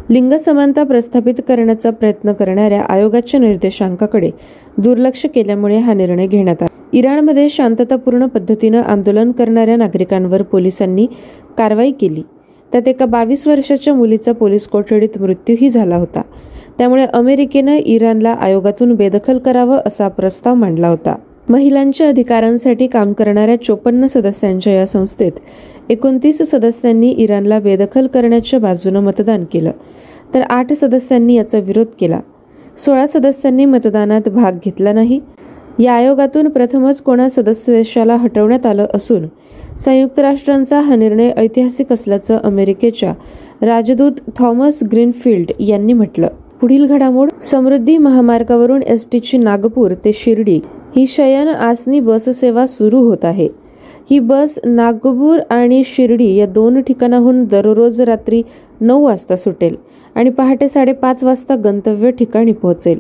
लिंग 0.10 0.34
समानता 0.34 0.84
प्रस्थापित 0.84 1.34
करण्याचा 1.48 1.90
प्रयत्न 1.90 2.34
करणाऱ्या 2.34 2.82
आयोगाच्या 2.82 3.40
निर्देशांकाकडे 3.40 4.32
दुर्लक्ष 4.78 5.26
केल्यामुळे 5.36 5.78
हा 5.78 5.94
निर्णय 5.94 6.28
घेण्यात 6.28 6.64
आला. 6.64 6.84
इराणमध्ये 6.94 7.50
शांततापूर्ण 7.50 8.26
पद्धतीनं 8.26 8.82
आंदोलन 8.82 9.32
करणाऱ्या 9.32 9.76
नागरिकांवर 9.76 10.42
पोलिसांनी 10.42 11.08
कारवाई 11.58 11.92
केली. 11.92 12.24
त्यात 12.72 12.88
एका 12.88 13.06
बावीस 13.06 13.48
वर्षाच्या 13.48 13.94
मुलीचा 13.94 14.32
पोलीस 14.32 14.68
कोठडीत 14.68 15.22
मृत्यूही 15.22 15.70
झाला 15.70 15.96
होता. 15.96 16.22
त्यामुळे 16.78 17.06
अमेरिकेनं 17.06 17.76
इराणला 17.76 18.30
आयोगातून 18.30 18.94
बेदखल 18.94 19.38
करावं 19.38 19.80
असा 19.86 20.08
प्रस्ताव 20.08 20.54
मांडला 20.54 20.88
होता. 20.88 21.16
महिलांच्या 21.50 22.08
अधिकारांसाठी 22.08 22.88
काम 22.88 23.14
करणाऱ्या 23.14 23.56
चोपन्न 23.64 24.08
सदस्यांच्या 24.08 24.74
या 24.74 24.88
संस्थेत 24.88 25.32
एकोणतीस 25.90 26.42
सदस्यांनी 26.52 27.10
इराणला 27.10 27.60
बेदखल 27.60 28.08
करण्याच्या 28.08 28.60
बाजूनं 28.60 29.00
मतदान 29.00 29.44
केलं. 29.54 29.72
तर 30.34 30.42
आठ 30.42 30.74
सदस्यांनी 30.74 31.36
याचा 31.36 31.60
विरोध 31.60 31.88
केला. 32.00 32.20
सोळा 32.78 33.08
सदस्यांनी 33.08 33.66
मतदानात 33.66 34.30
भाग 34.30 34.58
घेतला 34.66 34.94
नाही. 34.94 35.20
या 35.80 35.94
आयोगातून 35.94 36.50
प्रथमच 36.50 37.02
कोणा 37.02 37.30
सदस्य 37.30 37.74
देशाला 37.74 38.16
हटवण्यात 38.16 38.66
आलं 38.66 38.86
असून 38.94 39.28
संयुक्त 39.78 40.20
राष्ट्रांचा 40.20 40.80
हा 40.80 40.96
निर्णय 40.96 41.32
ऐतिहासिक 41.38 41.94
असल्याचं 41.94 42.38
अमेरिकेच्या 42.38 43.14
राजदूत 43.62 44.12
थॉमस 44.40 44.80
ग्रीनफील्ड 44.92 45.52
यांनी 45.60 45.94
म्हटलं. 45.94 46.28
पुढील 46.62 46.86
घडामोड 46.86 47.30
समृद्धी 47.42 47.98
महामार्गावरून 47.98 48.84
एस 48.84 49.08
टीची 49.12 49.38
नागपूर 49.38 49.94
ते 50.06 50.12
शिर्डी 50.14 50.60
ही 50.96 51.06
शयन 51.08 51.48
आसनी 51.48 52.00
बससेवा 52.00 52.66
सुरू 52.66 53.00
होत 53.00 53.26
आहे. 53.26 53.48
ही 54.10 54.20
बस 54.20 54.60
नागपूर 54.66 55.40
आणि 55.50 55.82
शिर्डी 55.86 56.34
या 56.36 56.46
दोन 56.46 56.82
ठिकाणाहून 56.82 57.44
दररोज 57.46 58.02
रात्री 58.02 58.42
नऊ 58.82 59.04
वाजता 59.06 59.36
सुटेल 59.36 59.76
आणि 60.16 60.30
पहाटे 60.30 60.68
साडेपाच 60.68 61.24
वाजता 61.24 61.56
गंतव्य 61.56 62.12
ठिकाणी 62.12 62.52
पोहोचेल. 62.52 63.00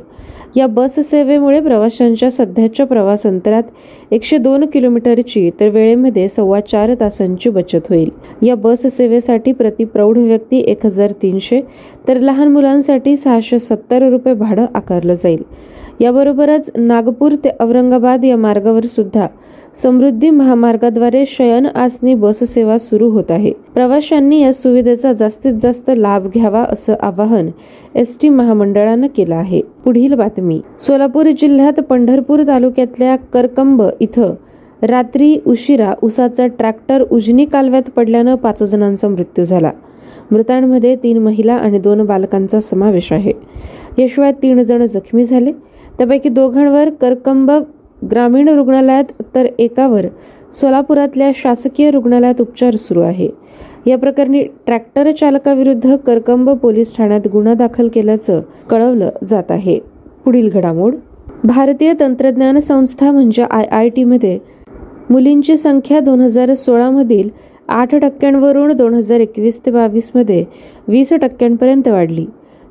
या 0.55 0.67
बससेवेमुळे 0.67 1.59
प्रवाशांच्या 1.61 2.31
सध्याच्या 2.31 2.85
प्रवास 2.85 3.25
अंतरात 3.27 3.63
एकशे 4.11 4.37
दोन 4.37 4.65
किलोमीटरची 4.65 5.49
तर 5.59 5.69
वेळेमध्ये 5.69 6.27
सव्वा 6.29 6.59
चार 6.59 6.93
तासांची 6.99 7.49
बचत 7.49 7.87
होईल. 7.89 8.09
या 8.41 8.55
बससेवेसाठी 8.55 9.51
प्रति 9.51 9.83
प्रौढ 9.85 10.17
व्यक्ती 10.17 10.59
एक 10.59 10.85
हजार 10.85 11.11
तीनशे 11.21 11.61
तर 12.07 12.19
लहान 12.19 12.47
मुलांसाठी 12.47 13.17
सहाशे 13.17 13.59
सत्तर 13.59 14.09
रुपये 14.09 14.33
भाडं 14.33 14.65
आकारलं 14.75 15.13
जाईल. 15.13 15.43
याबरोबरच 16.01 16.71
नागपूर 16.75 17.31
ते 17.43 17.49
औरंगाबाद 17.59 18.25
या 18.25 18.37
मार्गावर 18.37 18.85
सुद्धा 18.85 19.27
समृद्धी 19.75 20.29
महामार्गाद्वारे 20.29 21.23
शयन 21.27 21.65
आसनी 21.65 22.13
बस 22.13 22.43
सेवा 22.43 22.77
सुरू 22.77 23.09
होत 23.09 23.31
आहे. 23.31 23.51
प्रवाशांनी 23.73 24.41
या 24.41 24.53
सुविधेचा 24.53 25.13
जास्तीत 25.13 25.53
जास्त 25.53 25.91
लाभ 25.97 26.27
घ्यावा 26.27 26.63
असं 26.63 26.95
आवाहन 27.01 27.49
एस 27.95 28.17
टी 28.21 28.29
महामंडळानं 28.29 29.07
केलं 29.07 29.35
आहे. 29.35 29.61
पुढील 29.85 30.13
बातमी. 30.13 30.61
सोलापूर 30.79 31.25
जिल्ह्यात 31.25 31.73
पंढरपूर 31.73 32.43
तालुक्यातल्या 32.47 33.15
करकंब 33.15 33.83
इथं 33.99 34.33
रात्री 34.81 35.37
उशिरा 35.47 35.93
उसाचा 36.01 36.47
ट्रॅक्टर 36.47 37.03
उजनी 37.11 37.45
कालव्यात 37.45 37.89
पडल्यानं 37.95 38.35
पाच 38.35 38.63
जणांचा 38.63 39.07
मृत्यू 39.07 39.45
झाला. 39.45 39.71
मृतांमध्ये 40.31 40.95
तीन 40.95 41.17
महिला 41.17 41.53
आणि 41.53 41.79
दोन 41.79 42.01
बालकांचा 42.01 42.59
समावेश 42.59 43.11
आहे. 43.11 43.31
याशिवाय 43.99 44.31
तीन 44.31 44.61
जण 44.61 44.85
जखमी 44.85 45.23
झाले. 45.23 45.51
त्यापैकी 45.97 46.29
दोघांवर 46.29 46.89
करकंब 47.01 47.51
ग्रामीण 48.11 48.49
रुग्णालयात 48.49 49.11
तर 49.35 49.47
एकावर 49.59 50.05
सोलापुरातल्या 50.53 51.31
शासकीय 51.35 51.89
रुग्णालयात 51.91 52.41
उपचार 52.41 52.75
सुरू 52.75 53.01
आहे. 53.01 53.29
या 53.87 53.97
प्रकरणी 53.97 54.43
ट्रॅक्टर 54.65 55.11
चालकाविरुद्ध 55.11 55.95
करकंब 56.05 56.49
पोलीस 56.51 56.95
ठाण्यात 56.97 57.27
गुन्हा 57.33 57.53
दाखल 57.53 57.87
केल्याचं 57.93 58.41
कळवलं 58.69 59.09
जात 59.27 59.51
आहे. 59.51 59.79
पुढील 60.25 60.49
घडामोड. 60.49 60.95
भारतीय 61.43 61.93
तंत्रज्ञान 61.99 62.59
संस्था 62.59 63.11
म्हणजे 63.11 63.43
आय 63.43 63.65
आय 63.71 63.89
टीमध्ये 63.89 64.37
मुलींची 65.09 65.57
संख्या 65.57 65.99
दोन 65.99 66.21
हजार 66.21 66.53
सोळामधील 66.53 67.29
आठ 67.69 67.95
टक्क्यांवरून 67.95 68.71
दोन 68.77 68.93
हजार 68.93 69.19
एकवीस 69.19 69.59
ते 69.65 69.71
बावीसमध्ये 69.71 70.43
वीस 70.87 71.13
टक्क्यांपर्यंत 71.13 71.87
वाढली. 71.87 72.25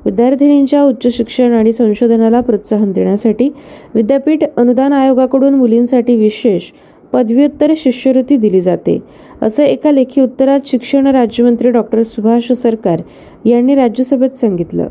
विद्यार्थिनींच्या 0.05 0.83
उच्च 0.83 1.07
शिक्षण 1.13 1.53
आणि 1.53 1.73
संशोधनाला 1.73 2.41
प्रोत्साहन 2.41 2.91
देण्यासाठी 2.91 3.49
विद्यापीठ 3.95 4.43
अनुदान 4.57 4.93
आयोगाकडून 4.93 5.53
मुलींसाठी 5.53 6.15
विशेष 6.15 6.71
पदव्युत्तर 7.13 7.73
शिष्यवृत्ती 7.77 8.37
दिली 8.37 8.61
जाते. 8.61 8.97
असं 9.41 9.63
एका 9.63 9.91
लेखी 9.91 10.21
उत्तरात 10.21 10.59
शिक्षण 10.65 11.07
राज्यमंत्री 11.07 11.69
डॉक्टर 11.71 12.03
सुभाष 12.03 12.51
सरकार 12.51 13.01
यांनी 13.45 13.75
राज्यसभेत 13.75 14.35
सांगितलं. 14.35 14.87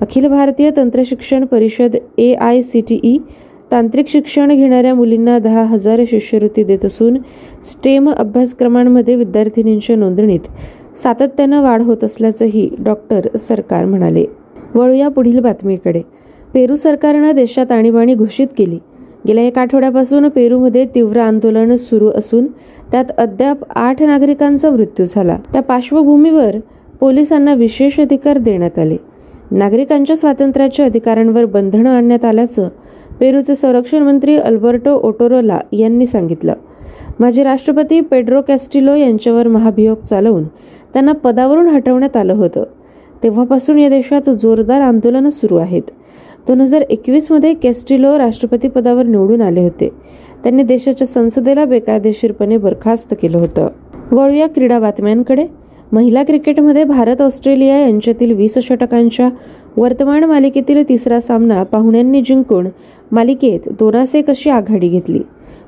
अखिल 0.00 0.26
भारतीय 0.28 0.70
तंत्रशिक्षण 0.76 1.44
परिषद 1.44 1.96
ए 2.18 2.32
आय 2.34 2.62
सी 2.62 2.80
टी 2.80 2.98
ई 3.02 3.16
तांत्रिक 3.72 4.08
शिक्षण 4.08 4.54
घेणाऱ्या 4.54 4.94
मुलींना 4.94 5.38
दहा 5.38 5.62
हजार 5.62 6.00
शिष्यवृत्ती 6.10 6.62
देत 6.64 6.84
असून 6.84 7.16
स्टेम 7.64 8.08
अभ्यासक्रमांमध्ये 8.10 9.14
विद्यार्थिनींच्या 9.16 9.96
नोंदणीत 9.96 10.46
सातत्यानं 11.02 11.62
वाढ 11.62 11.82
होत 11.82 12.04
असल्याचंही 12.04 12.68
डॉक्टर 12.78 13.36
सरकार 13.36 13.84
म्हणाले. 13.84 14.24
वळूया 14.74 15.08
पुढील 15.08 15.40
बातमीकडे. 15.40 16.02
पेरू 16.54 16.76
सरकारनं 16.76 17.30
देशात 17.32 17.72
आणीबाणी 17.72 18.14
घोषित 18.14 18.46
केली. 18.58 18.78
गेल्या 19.28 19.44
एक 19.44 19.58
आठवड्यापासून 19.58 20.28
पेरूमध्ये 20.28 20.86
तीव्र 20.94 21.20
आंदोलन 21.20 21.74
सुरू 21.76 22.08
असून 22.08 22.46
त्यात 22.92 23.04
अद्याप 23.18 23.58
आठ 23.74 24.02
नागरिकांचा 24.02 24.70
मृत्यू 24.70 25.06
झाला. 25.06 25.38
त्या 25.52 25.62
पार्श्वभूमीवर 25.62 26.56
पोलिसांना 27.00 27.54
विशेष 27.54 28.00
अधिकार 28.00 28.38
देण्यात 28.38 28.78
आले. 28.78 28.96
नागरिकांच्या 29.50 30.16
स्वातंत्र्याच्या 30.16 30.86
अधिकारांवर 30.86 31.44
बंधनं 31.44 31.90
आणण्यात 31.90 32.24
आल्याचं 32.24 32.68
पेरूचे 33.20 33.54
संरक्षण 33.54 34.02
मंत्री 34.02 34.36
अल्बर्टो 34.36 34.94
ओटोरोला 34.94 35.60
यांनी 35.72 36.06
सांगितलं. 36.06 36.54
माजी 37.20 37.42
राष्ट्रपती 37.42 38.00
पेड्रो 38.00 38.40
कॅस्टिलो 38.42 38.94
यांच्यावर 38.94 39.48
महाभियोग 39.48 39.96
चालवून 39.96 40.44
त्यांना 40.92 41.12
पदावरून 41.12 41.68
हटवण्यात 41.68 42.16
आलं 42.16 42.34
होतं. 42.34 42.64
तेव्हापासून 43.22 43.78
या 43.78 43.88
देशात 43.88 44.30
जोरदार 44.30 44.80
आंदोलनं 44.80 45.28
सुरू 45.28 45.56
आहेत. 45.56 45.82
दोन 46.48 46.60
हजार 46.60 46.80
एकवीसमध्ये 46.80 47.54
कॅस्टिलो 47.54 48.18
राष्ट्रपती 48.18 48.68
पदावर 48.68 49.06
निवडून 49.06 49.40
आले 49.40 49.60
होते. 49.60 49.88
त्यांनी 50.42 50.62
देशाच्या 50.62 51.06
संसदेला 51.06 51.64
बेकायदेशीरपणे 51.64 52.56
बरखास्त 52.56 53.14
केलं 53.22 53.38
होतं. 53.38 53.68
वळूया 54.12 54.48
क्रीडा 54.48 54.78
बातम्यांकडे. 54.78 55.46
महिला 55.92 56.22
क्रिकेटमध्ये 56.22 56.84
भारत 56.84 57.22
ऑस्ट्रेलिया 57.22 57.78
यांच्यातील 57.78 58.32
वीस 58.32 58.58
षटकांच्या 58.58 59.28
वर्तमान 59.76 60.24
मालिकेतील 60.24 60.88
तिसरा 60.88 61.20
सामना 61.20 61.62
पाहुण्यांनी 61.62 62.20
जिंकून 62.20 62.66
मालिकेत 63.12 63.68
दोनास 63.68 64.16
अशी 64.28 64.50
आघाडी 64.50 64.88
घेतली? 64.88 65.20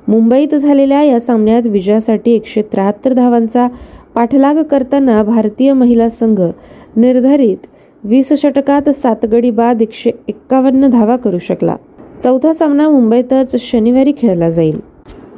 मुंबईत 0.09 0.55
झालेल्या 0.55 1.03
या 1.03 1.21
सामन्यात 1.21 1.63
विजयासाठी 1.67 2.33
एकशे 2.33 2.63
त्र्याहत्तर 2.63 3.13
धावांचा 3.13 3.69
पाठलाग 4.15 4.63
करताना 4.63 5.23
भारतीय 5.23 5.73
महिला 5.73 6.09
संघ 6.11 6.41
निर्धारित 6.97 7.67
वीस 8.05 8.33
षटकात 8.33 8.89
सात 8.91 9.27
गडी 9.27 9.51
बाद 9.51 9.83
एकशे 9.83 10.11
एक्कावन्न 10.29 10.87
धावा 10.87 11.17
करू 11.17 11.39
शकला. 11.39 11.77
चौथा 12.23 12.53
सामना 12.53 12.89
मुंबईतच 12.89 13.57
शनिवारी 13.57 14.13
खेळला 14.19 14.51
जाईल. 14.51 14.81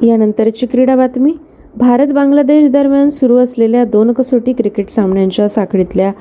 यानंतरची 0.02 0.66
क्रीडा 0.66 0.96
बातमी. 0.96 1.32
भारत 1.76 2.06
बांगलादेश 2.06 2.70
दरम्यान 2.70 3.08
सुरू 3.08 3.36
असलेल्या 3.36 3.84
दोन 3.84 4.12
कसोटी 4.12 4.52
क्रिकेट 4.52 4.88
सामन्यांच्या 4.88 5.48
साखळीतल्या 5.48 6.12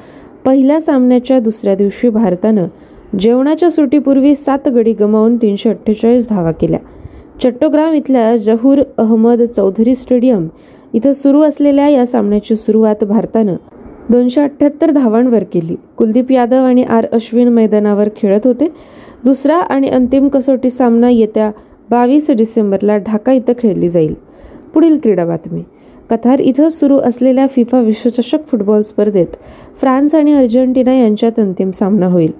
पहिल्या 0.45 0.81
सामन्याच्या 0.81 1.39
दुसऱ्या 1.39 1.75
दिवशी 1.75 2.09
भारतानं 2.09 2.67
जेवणाच्या 3.19 3.71
सुटीपूर्वी 3.71 4.35
सात 4.35 4.69
गडी 4.69 4.93
गमावून 4.93 5.37
तीनशे 5.37 5.69
अठ्ठेचाळीस 5.69 6.29
धावा 6.29 6.51
केल्या. 6.51 6.79
चट्टोग्राम 7.43 7.93
इथल्या 7.93 8.35
जहूर 8.37 8.81
अहमद 8.97 9.41
चौधरी 9.41 9.95
स्टेडियम 9.95 10.47
इथं 10.93 11.11
सुरू 11.11 11.41
असलेल्या 11.41 11.87
या 11.87 12.05
सामन्याची 12.05 12.55
सुरुवात 12.55 13.03
भारतानं 13.03 13.55
दोनशे 14.09 14.41
अठ्ठ्याहत्तर 14.41 14.91
धावांवर 14.91 15.43
केली. 15.43 15.75
कुलदीप 15.97 16.31
यादव 16.31 16.63
आणि 16.65 16.83
आर 16.83 17.05
अश्विन 17.11 17.47
मैदानावर 17.47 18.09
खेळत 18.15 18.47
होते. 18.47 18.67
दुसरा 19.25 19.55
आणि 19.55 19.87
अंतिम 19.87 20.27
कसोटी 20.27 20.69
सामना 20.69 21.09
येत्या 21.09 21.51
बावीस 21.89 22.31
डिसेंबरला 22.31 22.97
ढाका 22.97 23.31
इथं 23.31 23.53
खेळली 23.59 23.89
जाईल. 23.89 24.13
पुढील 24.73 24.97
क्रीडा 24.97 25.25
बातमी. 25.25 25.63
कथार 26.09 26.39
इथं 26.39 26.69
सुरू 26.69 26.97
असलेल्या 26.97 27.47
फिफा 27.47 27.79
विश्वचषक 27.79 28.47
फुटबॉल 28.47 28.83
स्पर्धेत 28.83 29.27
फ्रान्स 29.79 30.15
आणि 30.15 30.33
अर्जेंटिना 30.33 30.93
यांच्यात 30.93 31.39
अंतिम 31.39 31.71
सामना 31.71 32.05
होईल. 32.05 32.31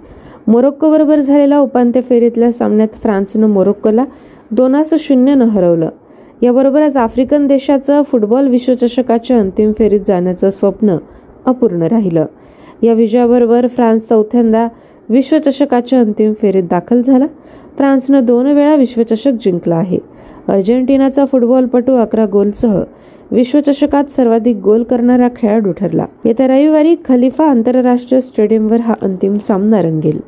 मोरोक्कोबरोबर 0.48 1.20
झालेल्या 1.20 1.60
उपांत्य 1.60 2.02
फेरीतल्या 2.02 2.52
सामन्यात 2.52 2.96
फ्रान्सनं 3.02 3.48
मोरोक्कोला 3.48 4.06
दोनास 4.52 4.94
शून्यनं 5.00 5.46
हरवलं. 5.46 5.90
याबरोबरच 6.42 6.98
आफ्रिकन 6.98 7.48
देशाचं 7.48 8.02
फुटबॉल 8.02 8.48
विश्वचषकाच्या 8.48 9.40
अंतिम 9.40 9.72
फेरीत 9.78 10.00
जाण्याचं 10.06 10.50
स्वप्न 10.50 10.98
अपूर्ण 11.46 11.82
राहिलं. 11.82 12.26
या 12.84 12.94
विजयाबरोबर 12.94 13.68
फ्रान्स 13.68 14.10
चौथ्यांदा 14.10 14.68
विश्वचषकाच्या 15.10 16.00
अंतिम 16.00 16.34
फेरीत 16.42 16.64
दाखल 16.64 17.02
झाला. 17.02 17.26
फ्रान्सनं 17.78 18.26
दोन 18.26 18.46
वेळा 18.46 18.76
विश्वचषक 18.76 19.32
जिंकला 19.32 19.76
आहे. 19.76 19.98
अर्जेंटिनाचा 20.48 21.26
फुटबॉलपटू 21.26 21.96
अकरा 21.96 22.26
गोलसह 22.32 22.84
विश्वचषकात 23.32 24.04
सर्वाधिक 24.04 24.56
गोल 24.56 24.84
करणारा 24.84 25.28
खेळाडू 25.36 25.72
ठरला. 25.72 26.06
येत्या 26.26 26.48
रविवारी 26.48 26.96
खलिफा 27.06 27.46
आंतरराष्ट्रीय 27.46 28.22
स्टेडियमवर 28.22 28.80
हा 28.80 28.94
अंतिम 29.02 29.38
सामना 29.38 29.82
रंगेल. 29.82 30.20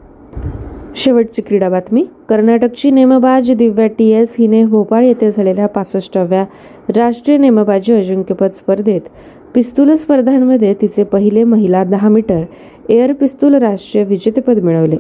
शेवटची 0.96 1.42
क्रीडा 1.42 1.70
बातमी. 1.70 2.04
कर्नाटकची 2.30 2.92
नेमबाज 2.92 3.52
दिव्या 3.52 3.88
टी 3.88 4.10
एस 4.12 4.36
हिने 4.40 4.64
भोपाळ 4.66 5.04
येथे 5.04 5.32
झालेल्या 5.32 5.68
पासष्टाव्या 5.68 6.46
राष्ट्रीय 6.96 7.38
नेमबाजी 7.38 7.94
अजिंक्यपद 7.94 8.52
स्पर्धेत 8.52 9.02
पिस्तूल 9.56 9.94
स्पर्धांमध्ये 9.94 10.74
तिचे 10.74 11.04
पहिले 11.04 11.44
महिला 11.44 11.84
दहा 11.84 12.10
मीटर 12.10 12.44
एअर 12.90 13.14
पिस्तूल 13.14 13.54
राष्ट्रीय 13.54 14.04
विजेतेपद 14.04 14.60
मिळवले. 14.60 14.98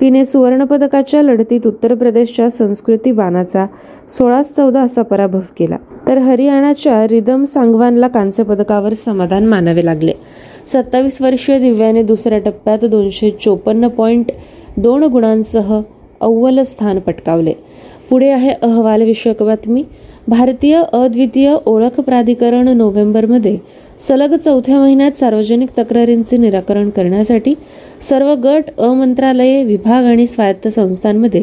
तिने 0.00 0.24
सुवर्णपदकाच्या 0.24 1.22
लढतीत 1.22 1.66
उत्तर 1.66 1.94
प्रदेशच्या 1.94 2.50
संस्कृती 2.50 3.12
बानाचा 3.12 3.66
सोळा 4.10 4.42
चौदा 4.42 4.80
असा 4.80 5.02
पराभव 5.02 5.40
केला. 5.58 5.76
तर 6.08 6.18
हरियाणाच्या 6.18 7.06
रिदम 7.08 7.44
सांगवानला 7.44 8.08
कांस्य 8.08 8.42
पदकावर 8.42 8.94
समाधान 8.94 9.46
मानावे 9.46 9.84
लागले. 9.84 10.12
सत्तावीस 10.66 11.22
वर्षीय 11.22 11.58
दिव्याने 11.58 12.02
दुसऱ्या 12.02 12.38
टप्प्यात 12.38 12.84
दोनशे 12.84 13.30
चोपन्न 13.30 13.88
पॉईंट 13.88 14.32
दोन 14.76 15.04
गुणांसह 15.04 15.80
अव्वल 16.20 16.62
स्थान 16.62 16.98
पटकावले. 16.98 17.52
पुढे 18.10 18.28
आहे 18.30 18.50
अहवाल 18.50 19.02
विषयक 19.02 19.42
बातमी. 19.42 19.84
भारतीय 20.28 20.82
अद्वितीय 20.92 21.54
ओळख 21.66 22.00
प्राधिकरण 22.00 22.68
नोव्हेंबरमध्ये 22.68 23.58
सलग 24.00 24.34
चौथ्या 24.34 24.78
महिन्यात 24.80 25.18
सार्वजनिक 25.18 25.68
तक्रारींचे 25.78 26.36
निराकरण 26.36 26.90
करण्यासाठी 26.90 27.54
सर्व 28.00 28.34
गट 28.34 28.64
अमंत्रालये 28.78 29.64
विभाग 29.64 30.04
आणि 30.04 30.26
स्वायत्त 30.26 30.68
संस्थांमध्ये 30.68 31.42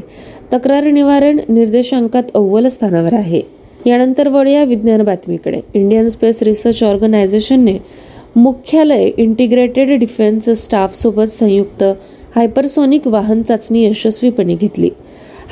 तक्रार 0.54 0.84
निवारण 0.84 1.39
निर्देशांकात 1.50 2.24
अव्वल 2.36 2.67
स्थानावर 2.67 3.13
आहे. 3.13 3.41
यानंतर 3.86 4.28
वळूया 4.28 4.63
विज्ञान 4.63 5.02
बातमीकडे. 5.02 5.60
इंडियन 5.74 6.08
स्पेस 6.08 6.43
रिसर्च 6.43 6.84
ऑर्गनायझेशनने 6.84 7.78
मुख्यालय 8.36 9.10
इंटिग्रेटेड 9.17 10.00
डिफेन्स 10.00 10.50
स्टाफसोबत 10.50 11.30
संयुक्त 11.30 11.84
हायपरसॉनिक 12.36 13.08
वाहन 13.08 13.41
चाचणी 13.41 13.86
यशस्वीपणे 13.86 14.56
घेतली. 14.56 14.89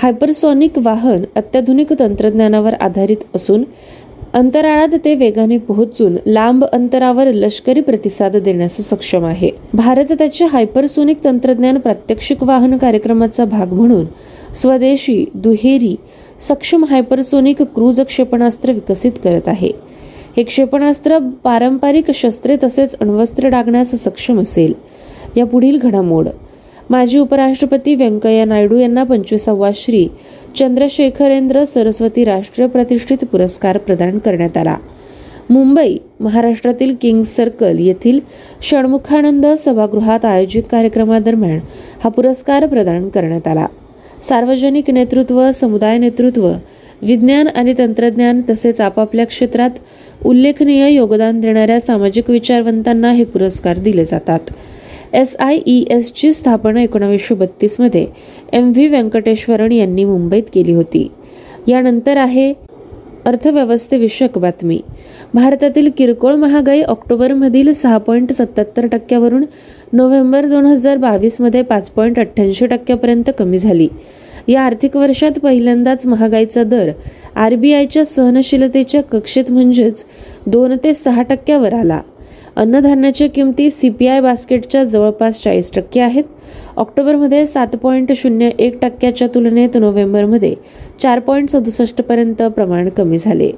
हायपरसॉनिक 0.04 0.72
वाहन 0.78 1.24
अत्याधुनिक 1.36 1.94
तंत्रज्ञानावर 2.00 2.74
आधारित 2.74 3.18
असून 3.36 3.64
अंतराळात 4.34 4.88
ते 5.06 5.16
वेगाने 5.16 5.58
पोहोचून 5.58 6.16
लांब 6.26 6.66
अंतरावर 6.66 7.32
लष्करी 7.32 7.82
प्रतिसाद 7.82 8.38
देण्यास 8.38 8.78
सक्षम 8.78 9.26
आहे. 9.26 9.50
भारत 9.74 10.14
त्याचे 10.18 10.46
हायपरसोनिक 10.46 11.18
तंत्रज्ञान 11.24 11.78
प्रात्यक्षिक 11.78 12.44
वाहन 12.44 12.78
कार्यक्रमाचा 12.78 13.46
भाग 13.46 13.74
म्हणून 13.74 14.06
स्वदेशी 14.54 15.26
दुहेरी 15.34 15.96
सक्षम 16.40 16.86
हायपरसोनिक 16.86 17.62
क्रूज 17.62 18.02
क्षेपणास्त्र 18.02 18.72
विकसित 18.72 19.12
करत 19.24 19.48
आहे. 19.48 19.72
हे 20.38 20.44
क्षेपणास्त्र 20.44 21.18
पारंपरिक 21.20 22.12
शस्त्रे 22.12 22.58
तसेच 22.64 22.96
अण्वस्त्र 23.00 23.48
डागण्यास 23.48 23.92
सक्षम 23.92 24.40
असेल. 24.40 24.74
या 25.38 25.46
पुढील 25.46 25.78
घडामोड 25.78 26.28
माजी 26.92 27.20
उपराष्ट्रपती 27.20 27.96
व्यंकय्या 27.96 28.46
नायडू 28.46 28.78
यांना 28.78 29.04
पंचवीसावा 29.04 29.70
श्री 29.76 30.08
चंद्रशेखरेंद्र 30.56 31.64
सरस्वती 31.64 32.24
राष्ट्रीय 32.24 32.68
प्रतिष्ठित 32.68 33.18
पुरस्कार 33.18 33.78
प्रदान 33.78 34.18
करण्यात 34.18 34.58
आला. 34.58 34.76
मुंबई 35.50 35.98
महाराष्ट्रातील 36.20 36.96
किंग्स 37.02 37.36
सर्कल 37.36 37.80
येथील 37.80 38.20
षण्मुखानंद 38.62 39.46
सभागृहात 39.58 40.26
आयोजित 40.26 40.64
कार्यक्रमादरम्यान 40.72 41.60
हा 42.04 42.10
पुरस्कार 42.10 42.66
प्रदान 42.66 43.10
करण्यात 43.10 43.48
आला. 43.48 43.66
सार्वजनिक 44.24 44.90
नेतृत्व 44.90 45.52
समुदाय 45.52 45.98
नेतृत्व 45.98 46.52
विज्ञान 47.02 47.48
आणि 47.48 47.74
तंत्रज्ञान 47.78 48.42
तसेच 48.50 48.82
आपापल्या 48.82 49.26
क्षेत्रात 49.26 49.80
उल्लेखनीय 50.26 50.90
योगदान 50.90 51.40
देणाऱ्या 51.40 51.80
सामाजिक 51.82 52.30
विचारवंतांना 52.30 53.12
हे 53.12 53.24
पुरस्कार 53.24 53.78
दिले 53.78 54.06
जातात. 54.06 54.40
एस 55.14 55.36
आय 55.40 55.58
ई 55.68 55.84
एसची 55.92 56.32
स्थापना 56.34 56.82
एकोणावीसशे 56.82 57.36
बत्तीसमध्ये 57.36 58.06
एम 58.54 58.70
व्ही 58.72 58.88
व्यंकटेश्वरन 58.88 59.72
यांनी 59.72 60.04
मुंबईत 60.06 60.44
केली 60.54 60.74
होती. 60.74 61.08
यानंतर 61.68 62.18
आहे 62.18 62.54
अर्थव्यवस्थेविषयक 63.26 64.38
बातमी. 64.38 64.80
भारतातील 65.34 65.90
किरकोळ 65.98 66.36
महागाई 66.36 66.82
ऑक्टोबरमधील 66.82 67.72
सहा 67.72 67.98
पॉईंट 67.98 68.32
सत्याहत्तर 68.32 68.86
टक्क्यावरून 68.88 69.44
नोव्हेंबर 69.94 70.46
दोन 70.46 70.66
हजार 70.66 70.98
बावीसमध्ये 70.98 71.62
पाच 71.62 71.90
पॉईंट 71.90 72.20
अठ्ठ्याऐंशी 72.20 72.68
टक्क्यापर्यंत 72.68 73.30
कमी 73.40 73.58
झाली. 73.58 73.88
या 74.48 74.62
आर्थिक 74.62 74.96
वर्षात 74.98 75.40
पहिल्यांदाच 75.40 76.06
महागाईचा 76.06 76.64
दर 76.64 76.92
आर 77.36 77.56
बी 77.56 77.74
आयच्या 77.74 78.06
सहनशीलतेच्या 78.06 79.02
कक्षेत 79.02 79.52
म्हणजेच 79.52 80.06
दोन 80.48 80.76
ते 80.84 80.94
सहा 80.94 81.22
टक्क्यावर 81.22 81.74
आला. 81.74 82.02
अन्नधान्याच्या 82.56 83.30
किमती 83.30 83.70
सी 83.70 83.90
पी 83.90 84.08
आय 84.08 84.22
बास्केटच्या 84.22 84.84
जवळपास 84.84 85.44
चाळीस 85.44 85.72
टक्के 85.74 86.00
आहेत. 86.00 86.24
ऑक्टोबरमध्ये 86.78 87.46
सात 87.46 87.68
पॉईंट 87.68 88.12
शून्य 88.16 88.50
एक 88.60 88.80
टक्क्याच्या 88.82 89.28
तुलनेत 89.28 89.78
नोव्हेंबरमध्ये 89.78 90.56
चार 91.02 91.20
पॉईंट 91.20 91.50
सदुसष्टपर्यंत 91.50 92.44
प्रमाण 92.44 92.90
कमी 92.90 93.18
झाले. 93.18 93.52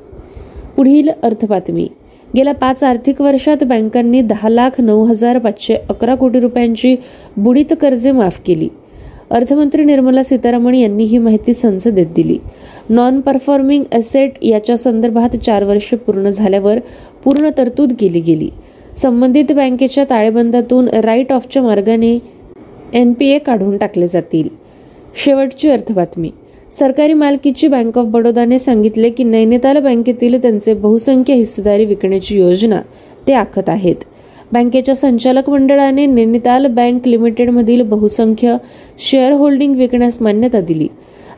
पुढील 0.76 1.10
अर्थबातमी. 1.24 1.88
गेल्या 2.36 2.54
पाच 2.54 2.84
आर्थिक 2.84 3.22
वर्षात 3.22 3.64
बँकांनी 3.64 4.22
दहा 4.22 4.50
लाख 4.50 4.82
नऊ 4.82 5.04
हजार 5.04 5.38
पाचशे 5.38 5.74
अकरा 5.74 6.16
कोटी 6.16 6.40
रुपयांची 6.40 6.96
बुडीत 7.38 7.74
कर्जे 7.82 8.12
माफ 8.12 8.40
केली. 8.46 8.70
अर्थमंत्री 9.32 9.84
निर्मला 9.84 10.24
सीतारामन 10.24 10.76
यांनी 10.76 11.04
ही 11.04 11.18
माहिती 11.18 11.54
संसदेत 11.54 12.06
दिली. 12.16 12.38
नॉन 12.90 13.22
परफॉर्मिंग 13.22 13.84
एसेट 13.92 14.34
याच्या 14.42 14.78
संदर्भात 14.78 15.36
चार 15.36 15.64
वर्षे 15.64 15.96
पूर्ण 15.96 16.30
झाल्यावर 16.30 16.80
पूर्ण 17.24 17.50
तरतूद 17.58 17.94
केली 18.00 18.20
गेली. 18.20 18.50
संबंधित 18.98 19.52
बँकेच्या 19.52 20.04
ताळेबंदातून 20.10 20.88
राईट 21.04 21.32
ऑफच्या 21.34 21.62
मार्गाने 21.64 22.18
एन 22.94 23.14
पी 23.14 23.28
ए 23.28 23.38
काढून 23.38 23.78
टाकले 23.78 24.08
जातील. 24.08 24.48
शेवटची 25.16 25.70
अर्थबातमी. 25.70 26.30
सरकारी 26.72 27.14
मालकीची 27.14 27.68
बँक 27.68 27.98
ऑफ 27.98 28.06
बडोदाने 28.06 28.60
सांगितले 28.60 29.10
की 29.10 29.24
नैनिताल 29.24 29.80
बँकेतील 29.80 30.42
त्यांचे 30.42 30.74
बहुसंख्य 30.74 31.34
हिस्सेदारी 31.34 31.86
विकण्याची 31.86 32.38
योजना 32.38 32.82
ते 33.28 33.34
आखत 33.34 33.70
आहेत. 33.70 33.96
बँकेच्या 34.52 34.96
संचालक 34.96 35.50
मंडळाने 35.50 36.06
नैनिताल 36.06 36.68
बँक 36.68 37.08
लिमिटेडमधील 37.08 37.82
बहुसंख्य 37.82 38.56
शेअर 39.00 39.32
होल्डिंग 39.32 39.76
विकण्यास 39.76 40.22
मान्यता 40.22 40.62
दिली. 40.62 40.88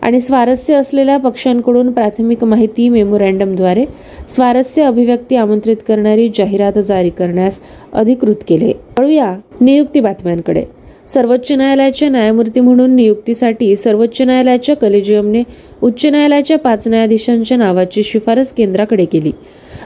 आणि 0.06 0.20
स्वारस्य 0.20 0.74
असलेल्या 0.74 1.18
पक्षांकडून 1.18 1.92
प्राथमिक 1.92 2.44
माहिती 2.44 2.90
मेमोरँडमद्वारे 2.90 3.86
स्वारस्य 4.28 4.84
अभिव्यक्ती 4.84 5.36
आमंत्रित 5.36 5.78
करणारी 5.88 6.30
जाहिरात 6.36 6.74
जारी 6.80 7.10
करण्यास 7.10 7.60
अधिकृत 7.94 8.36
केले. 8.48 8.74
वळूया 9.00 9.34
नियुक्ती 9.62 10.00
बातम्यांकडे. 10.00 10.64
सर्वोच्च 11.08 11.52
न्यायालयाच्या 11.52 12.10
न्यायमूर्ती 12.10 12.60
म्हणून 12.60 12.96
नियुक्तीसाठी 12.96 13.76
सर्वोच्च 13.76 14.22
न्यायालयाच्या 14.22 14.76
कलेजियमने 14.76 15.44
उच्च 15.82 16.06
न्यायालयाच्या 16.06 16.58
पाच 16.58 16.88
न्यायाधीशांच्या 16.88 17.58
नावाची 17.58 18.04
शिफारस 18.04 18.54
केंद्राकडे 18.54 19.06
केली. 19.06 19.32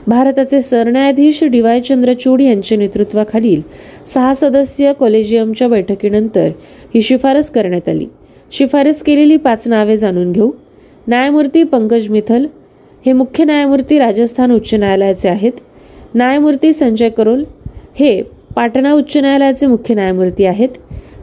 भारताचे 0.07 0.61
सरन्यायाधीश 0.61 1.43
डी 1.43 1.61
वाय 1.61 1.81
चंद्रचूड 1.81 2.41
यांच्या 2.41 2.77
नेतृत्वाखालील 2.77 3.61
सहा 4.05 4.33
सदस्यीय 4.35 4.93
कॉलेजियमच्या 4.93 5.67
बैठकीनंतर 5.67 6.49
ही 6.95 7.01
शिफारस 7.01 7.51
करण्यात 7.51 7.89
आली. 7.89 8.05
शिफारस 8.51 9.03
केलेली 9.03 9.37
पाच 9.37 9.67
नावे 9.67 9.97
जाणून 9.97 10.31
घेऊ. 10.31 10.51
न्यायमूर्ती 11.07 11.63
पंकज 11.63 12.09
मिथल 12.09 12.45
हे 13.05 13.13
मुख्य 13.13 13.43
न्यायमूर्ती 13.45 13.97
राजस्थान 13.99 14.51
उच्च 14.51 14.73
न्यायालयाचे 14.73 15.29
आहेत. 15.29 15.51
न्यायमूर्ती 16.15 16.73
संजय 16.73 17.09
करोल 17.09 17.43
हे 17.99 18.21
पाटणा 18.55 18.93
उच्च 18.93 19.17
न्यायालयाचे 19.17 19.67
मुख्य 19.67 19.95
न्यायमूर्ती 19.95 20.45
आहेत. 20.45 20.69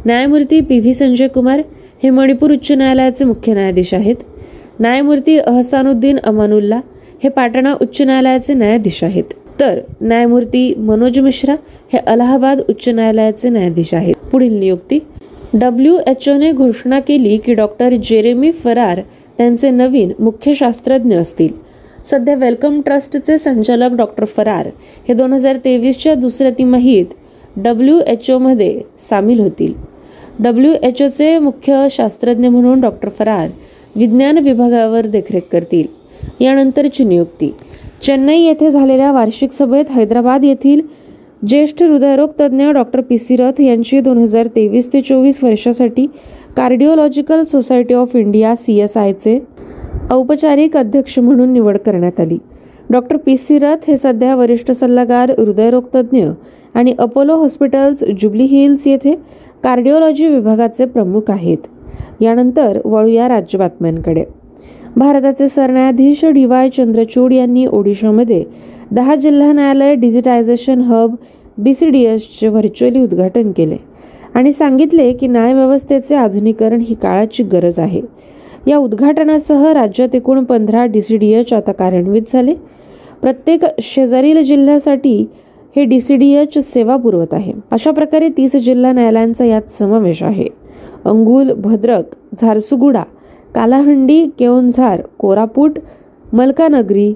न्यायमूर्ती 0.07 0.61
पी 0.61 0.79
व्ही 0.81 0.95
संजय 0.95 1.29
कुमार 1.29 1.63
हे 2.03 2.11
मणिपूर 2.11 2.53
उच्च 2.53 2.73
न्यायालयाचे 2.73 3.25
मुख्य 3.25 3.55
न्यायाधीश 3.55 3.95
आहेत. 3.95 4.17
न्यायमूर्ती 4.81 5.39
अहसानुद्दीन 5.39 6.19
अमानुल्ला 6.25 6.81
हे 7.25 7.29
पाटणा 7.29 7.75
उच्च 7.81 8.03
न्यायालयाचे 8.03 8.55
न्यायाधीश 8.55 9.05
आहेत. 9.05 9.25
तर 9.61 9.81
न्यायमूर्ती 10.01 10.75
मनोज 10.79 11.19
मिश्रा 11.19 11.55
हे 11.93 11.99
अलाहाबाद 11.99 12.61
उच्च 12.69 12.89
न्यायालयाचे 12.89 13.49
न्यायाधीश 13.49 13.95
आहेत. 13.95 14.15
पुढील 14.33 14.59
नियुक्ती 14.59 14.99
डब्ल्यू 15.61 15.99
एच 16.07 16.29
ओने 16.29 16.51
घोषणा 16.53 16.99
केली 17.01 17.37
की 17.37 17.55
डॉक्टर 17.55 17.95
जेरेमी 18.05 18.51
फरार 18.53 19.01
त्यांचे 19.39 19.71
नवीन 19.71 20.11
मुख्य 20.19 20.55
शास्त्रज्ञ 20.55 21.17
असतील. 21.17 21.53
सध्या 22.07 22.35
वेलकम 22.35 22.81
ट्रस्टचे 22.81 23.37
संचालक 23.39 23.93
डॉक्टर 23.97 24.25
फरार 24.25 24.69
हे 25.09 25.15
दोन 25.15 25.33
हजार 25.33 25.57
तेवीसच्या 25.65 26.15
दुसऱ्या 26.15 26.51
तिमाहीत 26.59 27.15
डब्ल्यू 27.57 27.99
एच 28.07 28.31
ओमध्ये 28.31 28.81
सामील 28.99 29.41
होतील. 29.41 29.73
डब्ल्यू 30.39 30.73
एच 30.83 31.03
ओचे 31.03 31.39
मुख्य 31.39 31.87
शास्त्रज्ञ 31.91 32.49
म्हणून 32.49 32.81
डॉक्टर 32.81 33.09
फरार 33.09 33.49
विज्ञान 33.97 34.39
विभागावर 34.39 35.07
देखरेख 35.07 35.49
करतील. 35.53 35.87
यानंतरची 36.41 37.05
नियुक्ती. 37.05 37.51
चेन्नई 38.03 38.41
येथे 38.41 38.71
झालेल्या 38.71 39.13
वार्षिक 39.13 39.53
सभेत 39.53 39.91
हैदराबाद 39.91 40.45
येथील 40.45 40.81
ज्येष्ठ 41.43 41.83
हृदयरोग 41.83 42.31
तज्ज्ञ 42.41 42.71
डॉक्टर 42.73 43.01
पी 43.01 43.19
सी 43.19 43.37
रथ 43.37 43.61
यांची 43.61 44.01
दोन 44.01 44.19
हजार 44.19 44.47
तेवीस 44.47 44.93
ते 44.93 45.01
चोवीस 45.01 45.43
वर्षासाठी 45.45 46.07
cardiological 46.57 47.43
society 47.45 47.95
of 47.95 48.17
India 48.17 48.55
C 48.57 48.79
S 48.81 48.97
आयचे 48.97 49.39
औपचारिक 50.11 50.77
अध्यक्ष 50.77 51.19
म्हणून 51.19 51.53
निवड 51.53 51.79
करण्यात 51.79 52.21
आली. 52.21 52.39
डॉक्टर 52.91 53.17
पी 53.17 53.37
सी 53.37 53.59
रथ 53.59 53.89
हे 53.89 53.97
सध्या 53.97 54.35
वरिष्ठ 54.37 54.71
सल्लागार 54.71 55.31
हृदयरोगतज्ञ 55.31 56.27
आणि 56.75 56.95
अपोलो 56.99 57.37
हॉस्पिटल्स 57.37 58.05
जुबली 58.21 58.45
हिल्स 58.45 58.87
येथे 58.87 59.15
कार्डिओलॉजी 59.65 60.27
विभागाचे 60.27 60.85
प्रमुख 60.85 61.31
आहेत. 61.31 61.59
यानंतर 62.21 62.81
वळूया 62.85 63.29
राज्य 63.29 63.59
बातम्यांकडे. 63.59 64.25
भारताचे 64.97 65.49
सरन्यायाधीश 65.49 66.25
डी 66.25 66.45
वाय 66.45 66.69
चंद्रचूड 66.69 67.33
यांनी 67.33 67.67
ओडिशामध्ये 67.67 68.45
दहा 68.93 69.15
जिल्हा 69.15 69.53
न्यायालय 69.53 69.95
digitisation 69.95 70.81
hub 70.81 71.15
B 71.59 71.75
C 71.75 71.89
D 71.89 72.03
एसचे 72.03 72.49
virtually 72.49 73.01
उद्घाटन 73.01 73.53
केले 73.53 73.77
आणि 74.35 74.53
सांगितले 74.53 75.13
की 75.13 75.27
न्यायव्यवस्थेचे 75.27 76.15
आधुनिकरण 76.15 76.81
ही 76.81 76.95
काळाची 76.95 77.43
गरज 77.43 77.79
आहे. 77.79 78.01
या 78.67 78.77
उद्घाटनासह 78.77 79.73
राज्यात 79.73 80.15
एकूण 80.15 80.45
पंधरा 80.45 80.85
डी 80.87 81.03
सी 81.03 81.17
डी 81.17 81.31
एच 81.33 81.53
आता 81.53 81.73
कार्यान्वित 81.73 82.23
झाले. 82.29 82.55
प्रत्येक 83.23 83.65
शेजारील 83.83 84.43
जिल्ह्यासाठी 84.43 85.27
हे 85.77 85.85
डी 85.85 86.01
सी 86.01 86.17
डी 86.17 86.31
एच 86.33 86.59
सेवा 86.59 86.97
पुरवत 86.97 87.35
आहे. 87.35 87.53
अशा 87.71 87.91
प्रकारे 87.91 88.29
तीस 88.29 88.57
जिल्हा 88.57 88.93
न्यायालयांचा 88.93 89.45
यात 89.45 89.71
समावेश 89.71 90.23
आहे. 90.23 90.47
अंगुल 91.05 91.53
भद्रक 91.53 92.15
झारसुगुडा 92.37 93.03
कालाहंडी 93.55 94.27
केओनझार 94.39 95.03
कोरापूट 95.19 95.79
मलकानगरी 96.33 97.15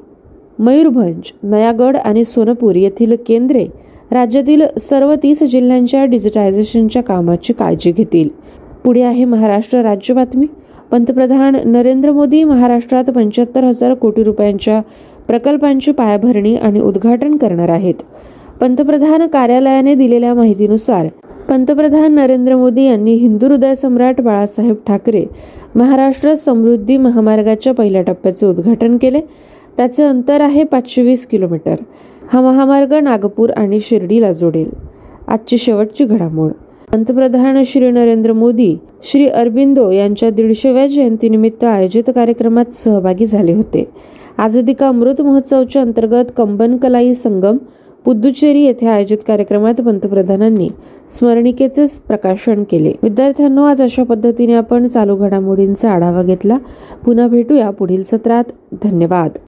मयूरभंज 0.61 1.31
नयागड 1.43 1.97
आणि 1.97 2.25
सोनपूर 2.25 2.77
येथील 2.77 3.15
केंद्रे 3.27 3.65
राज्यातील 4.13 4.63
सर्व 4.81 5.15
तीस 5.15 5.43
जिल्ह्यांच्या 5.43 6.05
डिजिटायझेशनच्या 6.05 7.03
कामाची 7.03 7.53
काळजी 7.53 7.93
घेतील. 7.93 8.29
पुढे 8.85 9.03
आहे 9.03 9.25
महाराष्ट्र 9.25 9.81
राज्य 9.83 10.15
बातमी. 10.15 10.47
पंतप्रधान 10.91 11.57
नरेंद्र 11.67 12.13
मोदी 12.13 12.43
महाराष्ट्रात 12.45 13.11
पंच्याहत्तर 13.11 13.65
हजार 13.65 13.95
कोटी 13.95 14.23
रुपयांच्या 14.25 14.81
प्रकल्पांची 15.29 15.93
पायाभरणी 15.93 16.55
आणि 16.57 16.81
उद्घाटन 16.81 17.37
करणार 17.37 17.69
आहेत. 17.69 17.95
पंतप्रधान 18.61 19.27
कार्यालयाने 19.27 19.95
दिलेल्या 19.95 20.35
माहितीनुसार 20.35 21.07
पंतप्रधान 21.49 22.15
नरेंद्र 22.15 22.57
मोदी 22.57 22.85
यांनी 22.85 23.15
हिंदू 23.15 23.47
हृदय 23.47 23.75
सम्राट 23.75 24.21
बाळासाहेब 24.21 24.77
ठाकरे 24.87 25.25
महाराष्ट्र 25.75 26.35
समृद्धी 26.35 26.97
महामार्गाच्या 26.97 27.73
पहिल्या 27.75 28.03
टप्प्याचे 28.03 28.47
उद्घाटन 28.47 28.97
केले. 28.97 29.21
त्याचे 29.81 30.05
अंतर 30.05 30.41
आहे 30.41 30.64
पाचशे 30.64 31.03
वीस 31.03 31.26
किलोमीटर. 31.26 31.74
हा 32.33 32.41
महामार्ग 32.41 32.95
नागपूर 32.95 33.51
आणि 33.51 33.78
शिर्डीला 33.81 34.33
जोडेल. 34.33 34.70
आजची 35.28 35.59
शेवटची 35.59 36.05
घडामोड. 36.05 36.51
पंतप्रधान 36.93 37.62
श्री 37.66 37.91
नरेंद्र 37.91 38.33
मोदी 38.33 38.76
श्री 39.03 39.28
अरबिंदो 39.28 39.91
यांच्या 39.91 40.31
दीडशेव्या 40.31 40.87
जयंतीनिमित्त 40.87 41.64
आयोजित 41.64 42.11
कार्यक्रमात 42.14 42.74
सहभागी 42.74 43.26
झाले 43.26 43.53
होते. 43.53 43.91
आझादी 44.39 44.72
का 44.72 44.89
अमृत 44.89 45.22
महोत्सवच्या 45.22 45.83
अंतर्गत 45.83 46.24
कंबन 46.37 46.76
कलाई 46.76 47.14
संगम 47.14 47.57
पुद्दुचेरी 48.05 48.62
येथे 48.62 48.87
आयोजित 48.87 49.18
कार्यक्रमात 49.28 49.74
पंतप्रधानांनी 49.74 50.68
स्मरणिकेचे 51.11 51.85
प्रकाशन 52.09 52.64
केले. 52.70 52.93
विद्यार्थ्यांनो 53.03 53.64
आज 53.64 53.83
अशा 53.83 54.03
पद्धतीने 54.03 54.53
आपण 54.53 54.87
चालू 54.87 55.16
घडामोडींचा 55.16 55.91
आढावा 55.91 56.22
घेतला. 56.22 56.59
पुन्हा 57.05 57.28
भेटूया 57.28 57.70
पुढील 57.70 58.03
सत्रात. 58.03 58.45
धन्यवाद. 58.83 59.31